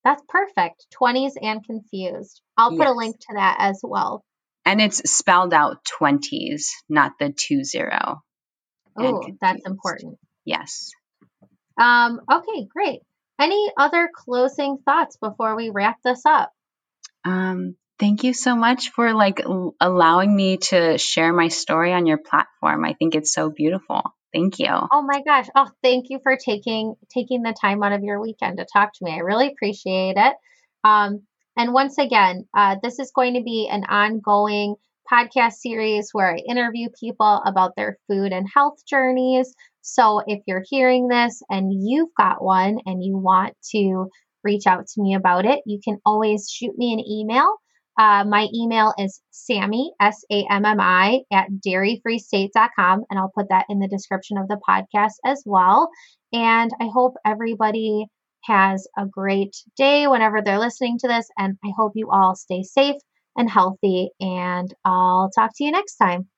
That's 0.04 0.22
perfect. 0.28 0.86
20s 1.00 1.32
and 1.40 1.64
confused. 1.64 2.40
I'll 2.56 2.70
put 2.70 2.80
yes. 2.80 2.90
a 2.90 2.94
link 2.94 3.16
to 3.18 3.34
that 3.34 3.56
as 3.60 3.80
well. 3.82 4.24
And 4.64 4.80
it's 4.80 5.10
spelled 5.10 5.54
out 5.54 5.78
20s, 6.00 6.66
not 6.88 7.12
the 7.18 7.32
2 7.34 7.64
0. 7.64 8.22
Oh, 8.98 9.26
that's 9.40 9.66
important. 9.66 10.18
Yes. 10.44 10.90
Um, 11.80 12.20
okay, 12.30 12.66
great. 12.68 13.00
Any 13.40 13.70
other 13.76 14.10
closing 14.12 14.78
thoughts 14.84 15.16
before 15.16 15.54
we 15.54 15.70
wrap 15.70 15.96
this 16.02 16.22
up? 16.26 16.52
Um, 17.24 17.76
thank 17.98 18.24
you 18.24 18.34
so 18.34 18.56
much 18.56 18.90
for 18.90 19.14
like 19.14 19.40
l- 19.44 19.74
allowing 19.80 20.34
me 20.34 20.56
to 20.56 20.98
share 20.98 21.32
my 21.32 21.48
story 21.48 21.92
on 21.92 22.06
your 22.06 22.18
platform. 22.18 22.84
I 22.84 22.94
think 22.94 23.14
it's 23.14 23.32
so 23.32 23.50
beautiful. 23.50 24.02
Thank 24.32 24.58
you. 24.58 24.88
Oh 24.90 25.02
my 25.02 25.22
gosh. 25.22 25.48
Oh, 25.54 25.68
thank 25.82 26.06
you 26.10 26.18
for 26.22 26.36
taking 26.36 26.94
taking 27.14 27.42
the 27.42 27.54
time 27.58 27.82
out 27.82 27.92
of 27.92 28.02
your 28.02 28.20
weekend 28.20 28.58
to 28.58 28.66
talk 28.70 28.92
to 28.94 29.04
me. 29.04 29.12
I 29.12 29.18
really 29.18 29.48
appreciate 29.48 30.16
it. 30.16 30.34
Um, 30.84 31.22
and 31.56 31.72
once 31.72 31.98
again, 31.98 32.46
uh, 32.56 32.76
this 32.82 32.98
is 32.98 33.10
going 33.14 33.34
to 33.34 33.42
be 33.42 33.68
an 33.70 33.84
ongoing 33.84 34.76
podcast 35.10 35.54
series 35.54 36.10
where 36.12 36.34
I 36.34 36.38
interview 36.38 36.88
people 37.00 37.42
about 37.44 37.74
their 37.76 37.98
food 38.08 38.32
and 38.32 38.46
health 38.52 38.76
journeys. 38.88 39.54
So 39.82 40.22
if 40.26 40.42
you're 40.46 40.64
hearing 40.68 41.08
this 41.08 41.42
and 41.50 41.72
you've 41.72 42.14
got 42.16 42.42
one 42.42 42.78
and 42.84 43.02
you 43.02 43.16
want 43.16 43.54
to 43.72 44.08
reach 44.44 44.66
out 44.66 44.86
to 44.86 45.02
me 45.02 45.14
about 45.14 45.46
it, 45.46 45.60
you 45.66 45.80
can 45.82 45.98
always 46.04 46.48
shoot 46.50 46.76
me 46.76 46.92
an 46.92 47.00
email. 47.00 47.56
Uh, 47.98 48.24
my 48.24 48.46
email 48.54 48.94
is 48.96 49.20
Sammi, 49.32 49.90
S 50.00 50.24
A 50.30 50.46
M 50.48 50.64
M 50.64 50.80
I, 50.80 51.20
at 51.32 51.48
dairyfreestate.com, 51.66 53.04
and 53.10 53.18
I'll 53.18 53.32
put 53.36 53.48
that 53.50 53.66
in 53.68 53.80
the 53.80 53.88
description 53.88 54.38
of 54.38 54.46
the 54.46 54.60
podcast 54.68 55.14
as 55.26 55.42
well. 55.44 55.90
And 56.32 56.70
I 56.80 56.88
hope 56.92 57.14
everybody 57.26 58.06
has 58.44 58.86
a 58.96 59.04
great 59.04 59.56
day 59.76 60.06
whenever 60.06 60.40
they're 60.40 60.60
listening 60.60 60.98
to 61.00 61.08
this, 61.08 61.26
and 61.36 61.58
I 61.64 61.72
hope 61.76 61.92
you 61.96 62.08
all 62.12 62.36
stay 62.36 62.62
safe 62.62 63.00
and 63.36 63.50
healthy. 63.50 64.10
And 64.20 64.72
I'll 64.84 65.30
talk 65.34 65.50
to 65.56 65.64
you 65.64 65.72
next 65.72 65.96
time. 65.96 66.28